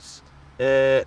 [0.61, 1.05] е,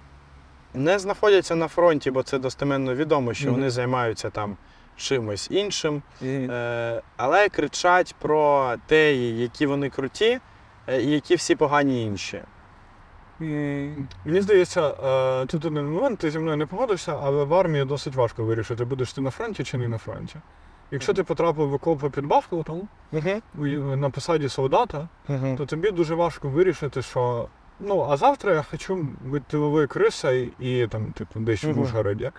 [0.73, 3.55] не знаходяться на фронті, бо це достеменно відомо, що Мгм.
[3.55, 4.57] вони займаються там
[4.95, 6.01] чимось іншим.
[6.21, 6.51] Мгм.
[6.51, 10.39] Е, але кричать про те, які вони круті,
[10.87, 12.41] е, і які всі погані інші.
[14.25, 18.15] Мені здається, е, тут один момент, ти зі мною не погодишся, але в армії досить
[18.15, 20.35] важко вирішити, будеш ти на фронті чи не на фронті.
[20.91, 22.87] Якщо ти потрапив в окоп під Бахмутом
[23.57, 23.65] у-
[23.95, 25.07] на посаді солдата,
[25.57, 27.47] то тобі дуже важко вирішити, що
[27.79, 31.79] ну, а завтра я хочу бути тиловою крисою і там, типу, десь в Мгм.
[31.81, 32.31] Ужгороді.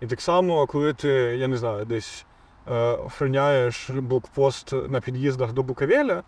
[0.00, 2.26] І так само, коли ти, я не знаю, десь
[2.70, 6.22] е, охороняєш блокпост на під'їздах до Буковеля,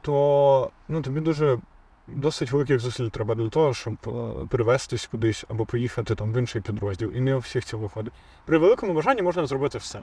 [0.00, 1.58] то ну, тобі дуже
[2.08, 6.60] досить великих зусиль треба для того, щоб е, перевестись кудись або поїхати там в інший
[6.62, 7.12] підрозділ.
[7.14, 8.12] І не у всіх це виходить.
[8.44, 10.00] При великому бажанні можна зробити все.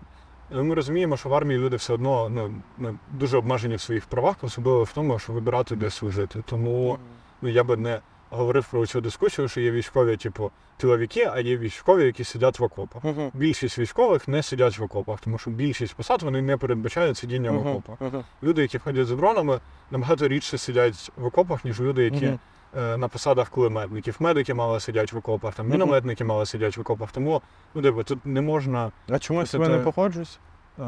[0.54, 4.06] Але ми розуміємо, що в армії люди все одно ну, ну, дуже обмежені в своїх
[4.06, 6.44] правах, особливо в тому, що вибирати де служити.
[6.46, 6.98] Тому
[7.42, 8.00] ну, я би не
[8.30, 12.64] говорив про цю дискусію, що є військові, типу, тиловики, а є військові, які сидять в
[12.64, 13.04] окопах.
[13.34, 17.68] Більшість військових не сидять в окопах, тому що більшість посад вони не передбачають сидіння в
[17.68, 17.98] окопах.
[18.44, 19.60] Люди, які ходять з дронами,
[19.92, 22.26] набагато рідше сидять в окопах, ніж люди, які
[22.74, 24.16] на посадах кулеметників.
[24.20, 27.12] Медики мало сидять в окопах, там мінометники мало сидять в окопах.
[27.12, 27.42] Тому
[27.74, 28.92] ну, диво, тут не можна.
[29.10, 30.40] А чому я Це тобою не погоджусь?
[30.80, 30.84] Е,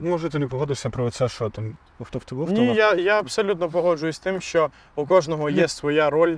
[0.00, 3.18] ну, може, ти не погодишся про це, що там хто в тебе Ні, я, я
[3.18, 6.36] абсолютно погоджуюсь з тим, що у кожного є своя роль,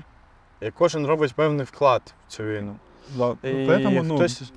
[0.61, 2.77] і кожен робить певний вклад в цю війну.
[3.17, 3.37] Да.
[3.43, 4.53] І Поэтому, ну, хтось...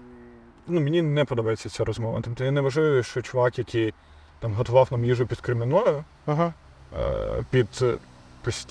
[0.67, 2.21] ну, мені не подобається ця розмова.
[2.23, 3.93] Тобто я не вважаю, що чувак, який
[4.39, 6.53] там готував нам їжу під Кремінною, Ага.
[6.99, 7.93] е, під, е,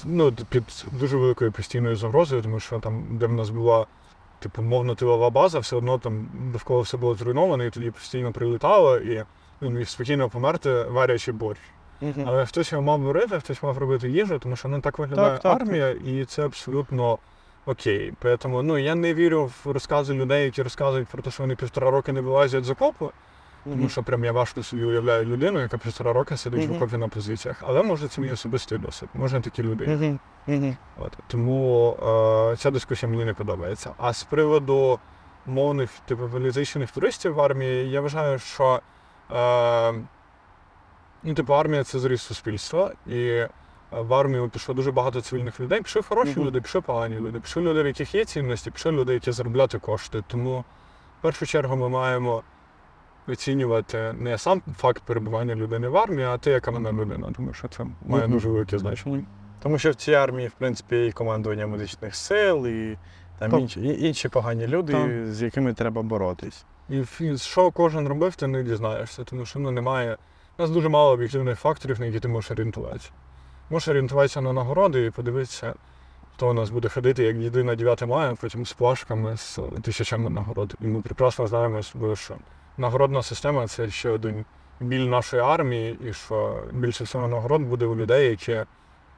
[0.05, 3.87] ну, під дуже великою постійною загрозою, тому що там, де в нас була
[4.39, 8.97] типу, мовно тилова база, все одно там довкола все було зруйновано, і тоді постійно прилітало,
[8.97, 9.25] і
[9.63, 11.61] він міг спокійно померти, варячи борщ.
[12.01, 12.25] Мгм.
[12.27, 15.43] Але хтось його мав варити, хтось мав робити їжу, тому що ну, так виглядає Так,
[15.43, 15.61] так.
[15.61, 17.19] армія, і це абсолютно
[17.67, 18.13] окей.
[18.39, 21.91] Тому ну, я не вірю в розкази людей, які розказують про те, що вони півтора
[21.91, 23.11] роки не вилазять з окопу,
[23.65, 23.89] тому Мгм.
[23.89, 27.63] що прям я важко собі уявляю людину, яка півтора роки сидить в окопі на позиціях.
[27.67, 29.09] Але може це мій особистий досвід.
[29.15, 29.87] Може такі люди.
[30.99, 31.19] От.
[31.27, 31.97] Тому
[32.53, 33.91] е, ця дискусія мені не подобається.
[33.99, 34.99] А з приводу
[35.47, 38.81] мовних типу реалізаційних туристів в армії, я вважаю, що
[39.33, 39.93] е,
[41.23, 43.49] ну, типу, армія це зріз суспільства, і е,
[43.91, 45.81] в армію пішло дуже багато цивільних людей.
[45.83, 46.45] Пішли хороші Мгм.
[46.45, 50.23] люди, пішли погані люди, пішли люди, в яких є цінності, пішли люди, які заробляти кошти.
[50.27, 50.65] Тому
[51.19, 52.43] в першу чергу ми маємо
[53.31, 57.33] оцінювати не сам факт перебування людини в армії, а те, яка вона людина.
[57.37, 59.25] Тому що це має дуже велике значення.
[59.63, 62.99] Тому що в цій армії, в принципі, є і командування медичних сил, і
[63.39, 65.27] там інші, і- інші погані люди, Так.
[65.27, 66.65] з якими треба боротись.
[66.89, 70.17] І фі- що кожен робив, ти не дізнаєшся, тому що ну, немає.
[70.59, 73.11] У нас дуже мало об'єктивних факторів, на які ти можеш орієнтуватися.
[73.71, 75.75] Можеш орієнтуватися на нагороди і подивитися,
[76.35, 80.31] хто у нас буде ходити, як діди на 9 мая, потім з плашками, з тисячами
[80.31, 80.75] нагород.
[80.81, 81.83] І ми прекрасно знаємо,
[82.15, 82.35] що
[82.81, 84.45] нагородна система це ще один
[84.81, 88.61] біль нашої армії, і що більше всього нагород буде у людей, які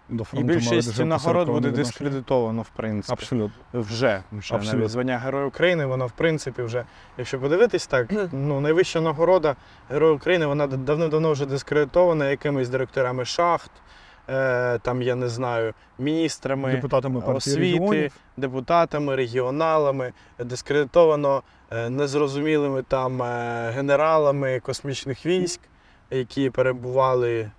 [0.09, 3.13] до фронту мали більшість нагород буде дискредитовано, в принципі.
[3.13, 3.81] Абсолютно.
[3.81, 4.79] Вже, вже Абсолютно.
[4.79, 6.85] навіть звання Героя України, воно в принципі вже,
[7.19, 9.57] якщо подивитись так, ну найвища нагорода
[9.91, 13.71] Героя України, вона давно-давно вже дискредитована якимись директорами шахт,
[14.83, 18.13] там я не знаю, міністрами, Депутатами освіти, регіонів.
[18.37, 25.61] депутатами, регіоналами, дискредитовано е, незрозумілими там е, генералами космічних військ,
[26.11, 27.51] які перебували е,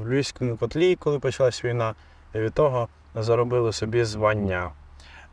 [0.00, 1.94] в Львівському котлі, коли почалась війна,
[2.34, 4.70] і від того заробили собі звання.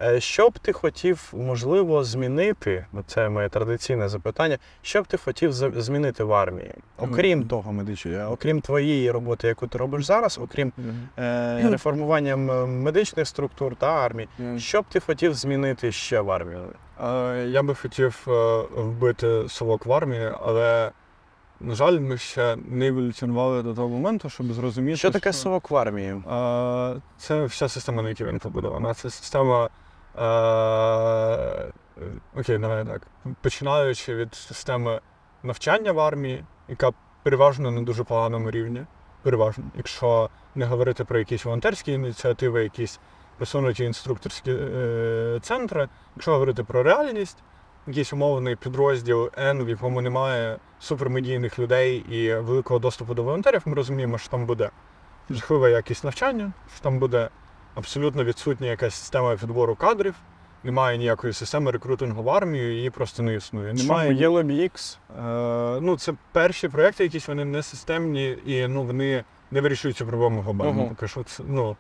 [0.03, 2.85] Е, Що б ти хотів, можливо, змінити?
[2.91, 4.57] бо Це моє традиційне запитання.
[4.81, 6.73] Що б ти хотів змінити в армії?
[6.97, 10.71] Окрім того, медичної, окрім твоєї роботи, яку ти робиш зараз, окрім
[11.19, 12.35] е, реформування
[12.65, 14.27] медичних структур та армії,
[14.57, 16.59] що б ти хотів змінити ще в армії?
[17.03, 20.91] Е, Я би хотів е, вбити совок в армії, але
[21.59, 24.97] на жаль, ми ще не еволюціонували до того моменту, щоб зрозуміти.
[24.97, 26.09] Що таке совок в армії?
[26.09, 28.93] Е, Це вся система, на якій він побудована.
[28.93, 29.69] Це система.
[30.17, 31.71] Е,
[32.35, 33.01] окей, давай так.
[33.41, 35.01] Починаючи від системи
[35.43, 36.91] навчання в армії, яка
[37.23, 38.85] переважно на дуже поганому рівні.
[39.21, 42.99] Переважно, якщо не говорити про якісь волонтерські ініціативи, якісь
[43.37, 47.37] просунуті інструкторські е, центри, якщо говорити про реальність,
[47.87, 53.73] якийсь умовний підрозділ N, в якому немає супермедійних людей і великого доступу до волонтерів, ми
[53.73, 54.69] розуміємо, що там буде
[55.29, 57.29] жахлива якість навчання, що там буде
[57.75, 60.15] абсолютно відсутня якась система підбору кадрів,
[60.63, 63.73] немає ніякої системи рекрутингу в армію, її просто не існує.
[63.73, 64.97] Немає Немає є LobbyX.
[65.77, 70.05] Е, ну, це перші проекти, якісь вони не системні і ну, вони не вирішують цю
[70.07, 70.87] проблему глобально.
[70.89, 71.77] Поки що це, ну,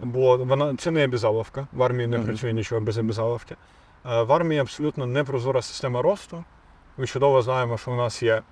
[0.00, 1.66] бо вона, це не обязаловка.
[1.72, 2.26] В армії не Мгм.
[2.26, 3.56] працює нічого без обязаловки.
[4.06, 6.44] Е, в армії абсолютно непрозора система росту.
[6.96, 8.42] Ми чудово знаємо, що у нас є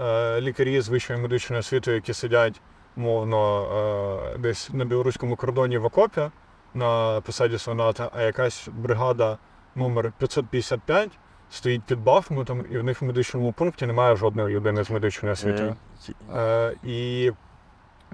[0.00, 2.60] е, лікарі з вищою медичною освітою, які сидять,
[2.96, 3.62] мовно,
[4.34, 6.30] е, десь на білоруському кордоні в окопі
[6.74, 9.38] на посаді соната, а якась бригада
[9.74, 11.10] номер 555
[11.50, 15.76] стоїть під Бахмутом, і в них в медичному пункті немає жодної людини з медичною освітою.
[16.34, 17.32] Е, і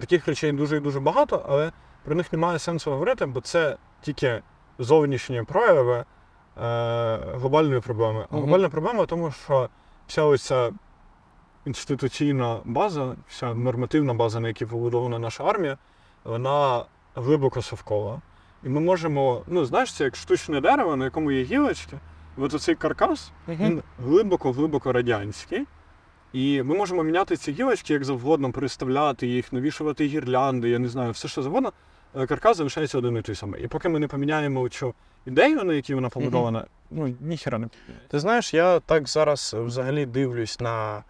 [0.00, 1.72] таких речей дуже і дуже багато, але
[2.04, 4.42] про них немає сенсу говорити, бо це тільки
[4.78, 6.04] зовнішні прояви е,
[7.34, 8.26] глобальної проблеми.
[8.30, 9.68] А глобальна проблема в тому, що
[10.06, 10.70] вся ось ця
[11.66, 15.78] інституційна база, вся нормативна база, на якій побудована наша армія,
[16.24, 16.84] вона
[17.14, 18.20] глибоко совкова.
[18.64, 21.98] І ми можемо, ну знаєш, це як штучне дерево, на якому є гілочки.
[22.36, 25.66] От оцей каркас, він глибоко-глибоко радянський.
[26.32, 31.12] І ми можемо міняти ці гілочки як завгодно, переставляти їх, навішувати гірлянди, я не знаю,
[31.12, 31.72] все що завгодно.
[32.16, 33.64] Е, Каркас залишається один і той самий.
[33.64, 34.94] І поки ми не поміняємо цю
[35.26, 37.68] ідею, на якій вона побудована, ну ніхера не
[38.08, 41.04] Ти знаєш, я так зараз взагалі дивлюсь на,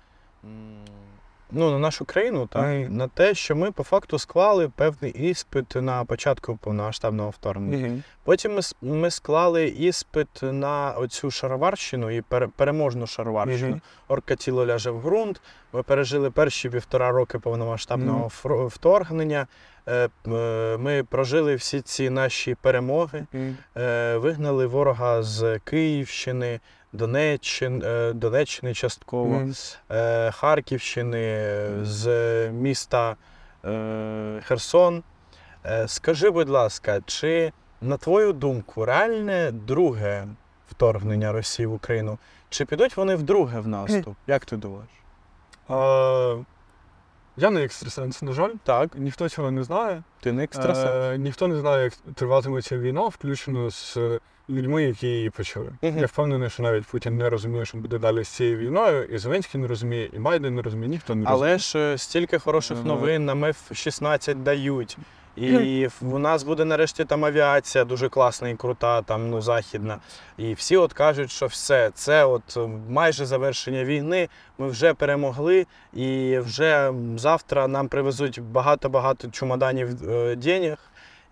[1.51, 2.97] ну, на нашу країну, так, Мгм.
[2.97, 8.03] на те, що ми по факту склали певний іспит на початку повномасштабного вторгнення.
[8.24, 13.80] Потім ми, ми склали іспит на оцю шароварщину і пере- переможну шароварщину.
[14.09, 15.40] Орка тіло ляже в ґрунт.
[15.72, 18.30] Ми пережили перші півтора роки повномасштабного
[18.68, 19.47] вторгнення.
[19.86, 23.26] Е, е, Ми прожили всі ці наші перемоги.
[23.76, 26.61] Е, Вигнали ворога з Київщини,
[26.93, 29.43] Донеччини, е, Донеччини частково,
[29.90, 32.07] е, Харківщини, з
[32.51, 33.16] міста
[33.64, 35.03] е, Херсон.
[35.86, 40.26] Скажи, будь ласка, чи на твою думку реальне друге
[40.70, 42.18] вторгнення Росії в Україну?
[42.49, 44.16] Чи підуть вони вдруге в наступ?
[44.26, 44.88] Як ти думаєш?
[45.68, 46.36] А,
[47.36, 48.51] я не екстрасенс, на жаль.
[48.64, 50.03] Так, Ніхто цього не знає.
[50.20, 50.90] ти не екстрасенс.
[50.90, 53.99] Е, ніхто не знає, як триватиме ця війна, включно з
[54.51, 55.68] людьми, які її почали.
[55.82, 55.99] Мгм.
[55.99, 59.61] Я впевнений, що навіть Путін не розуміє, що буде далі з цією війною, і Зеленський
[59.61, 61.51] не розуміє, і Байден не розуміє, ніхто не розуміє.
[61.51, 64.99] Але ж е, стільки хороших Ну, новин нам F-16 дають.
[65.36, 69.99] І у нас буде нарешті там авіація дуже класна і крута, там ну західна.
[70.38, 74.28] І всі от кажуть, що все, це от е, майже завершення війни.
[74.59, 80.78] Ми вже перемогли, і вже завтра нам привезуть багато-багато чемоданів е, денег,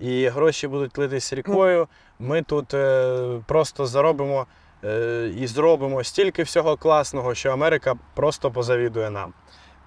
[0.01, 1.89] і гроші будуть литись рікою.
[2.19, 4.47] Ми тут е, просто заробимо
[4.85, 9.33] е, і зробимо стільки всього класного, що Америка просто позавідує нам.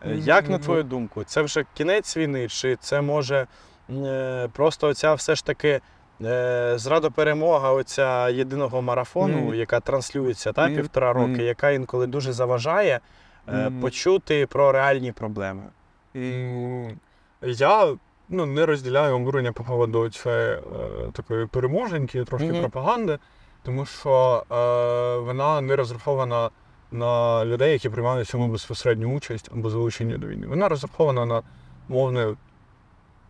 [0.05, 3.47] Е, Як на твою думку, це вже кінець війни, чи це може
[3.89, 5.81] е, просто оця все ж таки
[6.21, 9.55] е, зрада перемога оця єдиного марафону, Мгм.
[9.55, 10.75] яка транслюється та, Мгм.
[10.75, 11.41] півтора роки, Мгм.
[11.41, 12.99] яка інколи дуже заважає
[13.47, 13.81] е, Мгм.
[13.81, 15.63] почути про реальні проблеми.
[16.15, 16.99] М,
[17.41, 17.95] Я
[18.33, 20.61] ну, не розділяю обурення по поводу цієї е,
[21.13, 22.59] такої переможеньки, трошки Мгм.
[22.59, 23.19] пропаганди,
[23.63, 24.55] тому що е,
[25.25, 26.49] вона не розрахована
[26.91, 30.47] на людей, які приймають в цьому безпосередню участь або залучені до війни.
[30.47, 31.41] Вона розрахована на
[31.87, 32.35] мовне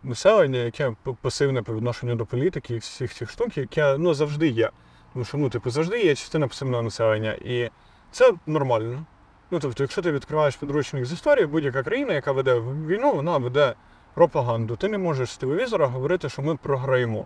[0.02, 4.70] населення, яке пасивне по відношенню до політики і всіх цих штук, яке ну, завжди є.
[5.12, 7.32] Тому що ну, типу, завжди є частина пасивного населення.
[7.32, 7.70] І
[8.10, 9.04] це нормально.
[9.50, 13.74] Ну, тобто, якщо ти відкриваєш підручник з історії, будь-яка країна, яка веде війну, вона веде
[14.14, 14.76] пропаганду.
[14.76, 17.24] Ти не можеш з телевізора говорити, що ми програємо.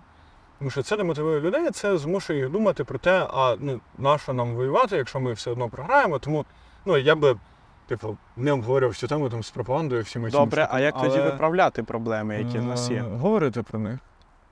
[0.59, 4.55] Тому що це демотивує людей, це змушує їх думати про те, а ну, нащо нам
[4.55, 6.19] воювати, якщо ми все одно програємо.
[6.19, 6.45] Тому
[6.87, 7.37] ну, я би,
[7.87, 11.31] типу, не обговорював цю тему там з пропагандою всіми цими Добре, а як тоді Але,
[11.31, 12.97] виправляти проблеми, які в нас є?
[12.97, 13.99] е, Говорити про них.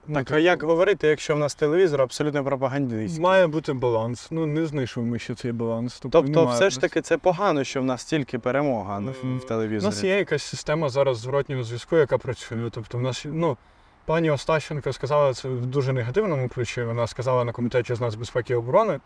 [0.08, 3.22] Ну, Так, а типу, як говорити, якщо в нас телевізор абсолютно пропагандистський?
[3.22, 4.28] Має бути баланс.
[4.30, 6.00] Ну, не знайшли ми ще цей баланс.
[6.00, 9.38] Тобто, Тобто, немає все ж таки це погано, що в нас тільки перемога в- М,
[9.38, 12.70] в У нас є якась система зараз зворотнього зв'язку, яка працює.
[12.70, 13.56] Тобто, в нас, ну,
[14.04, 16.82] пані Остащенко сказала це в дуже негативному ключі.
[16.82, 19.00] Вона сказала на комітеті з нацбезпеки і оборони,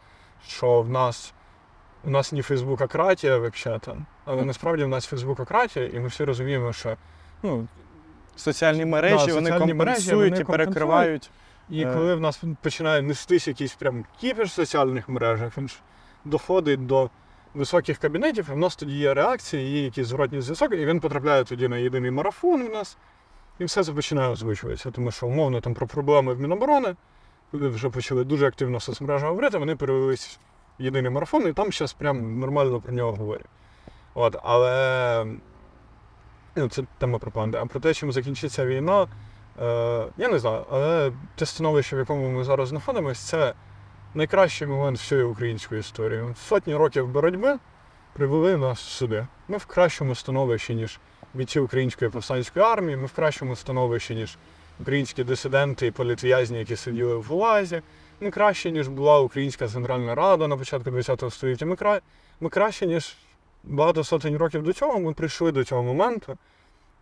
[0.49, 1.33] що в нас
[2.05, 3.81] у нас не фейсбукократія, взагалі,
[4.25, 6.97] але насправді в нас фейсбукократія, і ми всі розуміємо, що
[7.43, 7.67] ну,
[8.41, 11.31] Соціальні мережі Да, вони соціальні мережі, вони і перекривають.
[11.71, 11.93] І Е.
[11.95, 15.77] коли в нас починає нестись якийсь прям кіпіш в соціальних мережах, він ж
[16.25, 17.11] доходить до
[17.55, 21.45] високих кабінетів, і в нас тоді є реакція, є якийсь зворотній зв'язок, і він потрапляє
[21.45, 22.97] тоді на єдиний марафон у нас,
[23.59, 24.91] і все це починає озвучуватися.
[24.91, 26.97] Тому що умовно там про проблеми в Міноборони,
[27.51, 30.39] коли вже почали дуже активно в соцмережах говорити, вони перевелись
[30.79, 33.47] в єдиний марафон, і там зараз прям нормально про нього говорять.
[34.15, 35.27] От, але
[36.71, 37.59] це тема пропаганди.
[37.59, 39.07] А про те, чим закінчиться війна,
[39.61, 43.55] Е, я не знаю, але те становище, в якому ми зараз знаходимося, це
[44.15, 46.25] найкращий момент всієї української історії.
[46.49, 47.59] Сотні років боротьби
[48.13, 49.27] привели нас сюди.
[49.49, 50.99] Ми в кращому становищі, ніж
[51.35, 54.39] бійці української повстанської армії, ми в кращому становищі, ніж
[54.81, 57.83] українські дисиденти і політв'язні, які сиділи в ГУЛАЗі.
[58.21, 61.67] Ми краще, ніж була Українська Центральна Рада на початку ХХ століття.
[61.67, 62.01] Ми, кра...
[62.41, 63.17] ми краще, ніж
[63.65, 65.01] багато сотень років до цього.
[65.01, 66.39] Ми прийшли до цього моменту.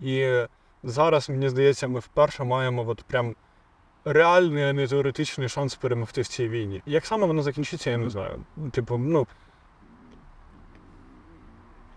[0.00, 0.42] І
[0.82, 3.34] зараз, мені здається, ми вперше маємо от прям
[4.04, 6.82] реальний, а не теоретичний шанс перемогти в цій війні.
[6.86, 8.44] Як саме воно закінчиться, я не знаю.
[8.72, 9.26] Типу, ну.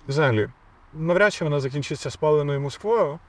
[0.07, 0.49] Взагалі,
[0.93, 3.20] навряд чи вона закінчиться спаленою Москвою.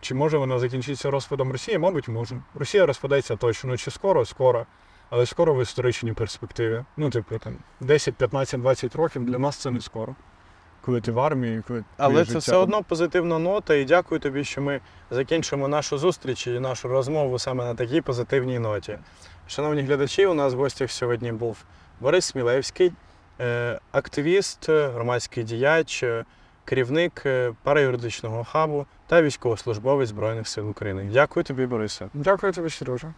[0.00, 1.78] Чи може вона закінчиться розпадом Росії?
[1.78, 2.42] Мабуть, може.
[2.54, 3.76] Росія розпадеться точно.
[3.76, 4.66] Чи скоро, скоро.
[5.10, 6.84] Але скоро в історичній перспективі.
[6.96, 10.14] Ну, типу, там 10, 15, 20 років для нас це не скоро.
[10.88, 14.44] Коли ти в армії, коли Але це життя- все одно позитивна нота, і дякую тобі,
[14.44, 14.80] що ми
[15.10, 18.98] закінчимо нашу зустріч і нашу розмову саме на такій позитивній ноті.
[19.48, 21.64] Шановні глядачі, у нас в гостях сьогодні був
[22.00, 22.92] Борис Смілевський,
[23.40, 26.24] е, активіст, громадський діяч, е,
[26.64, 31.10] керівник е, параюридичного хабу та військовослужбовець Збройних сил України.
[31.12, 32.08] Дякую тобі, Борисе.
[32.14, 33.14] Дякую тобі, Сережа.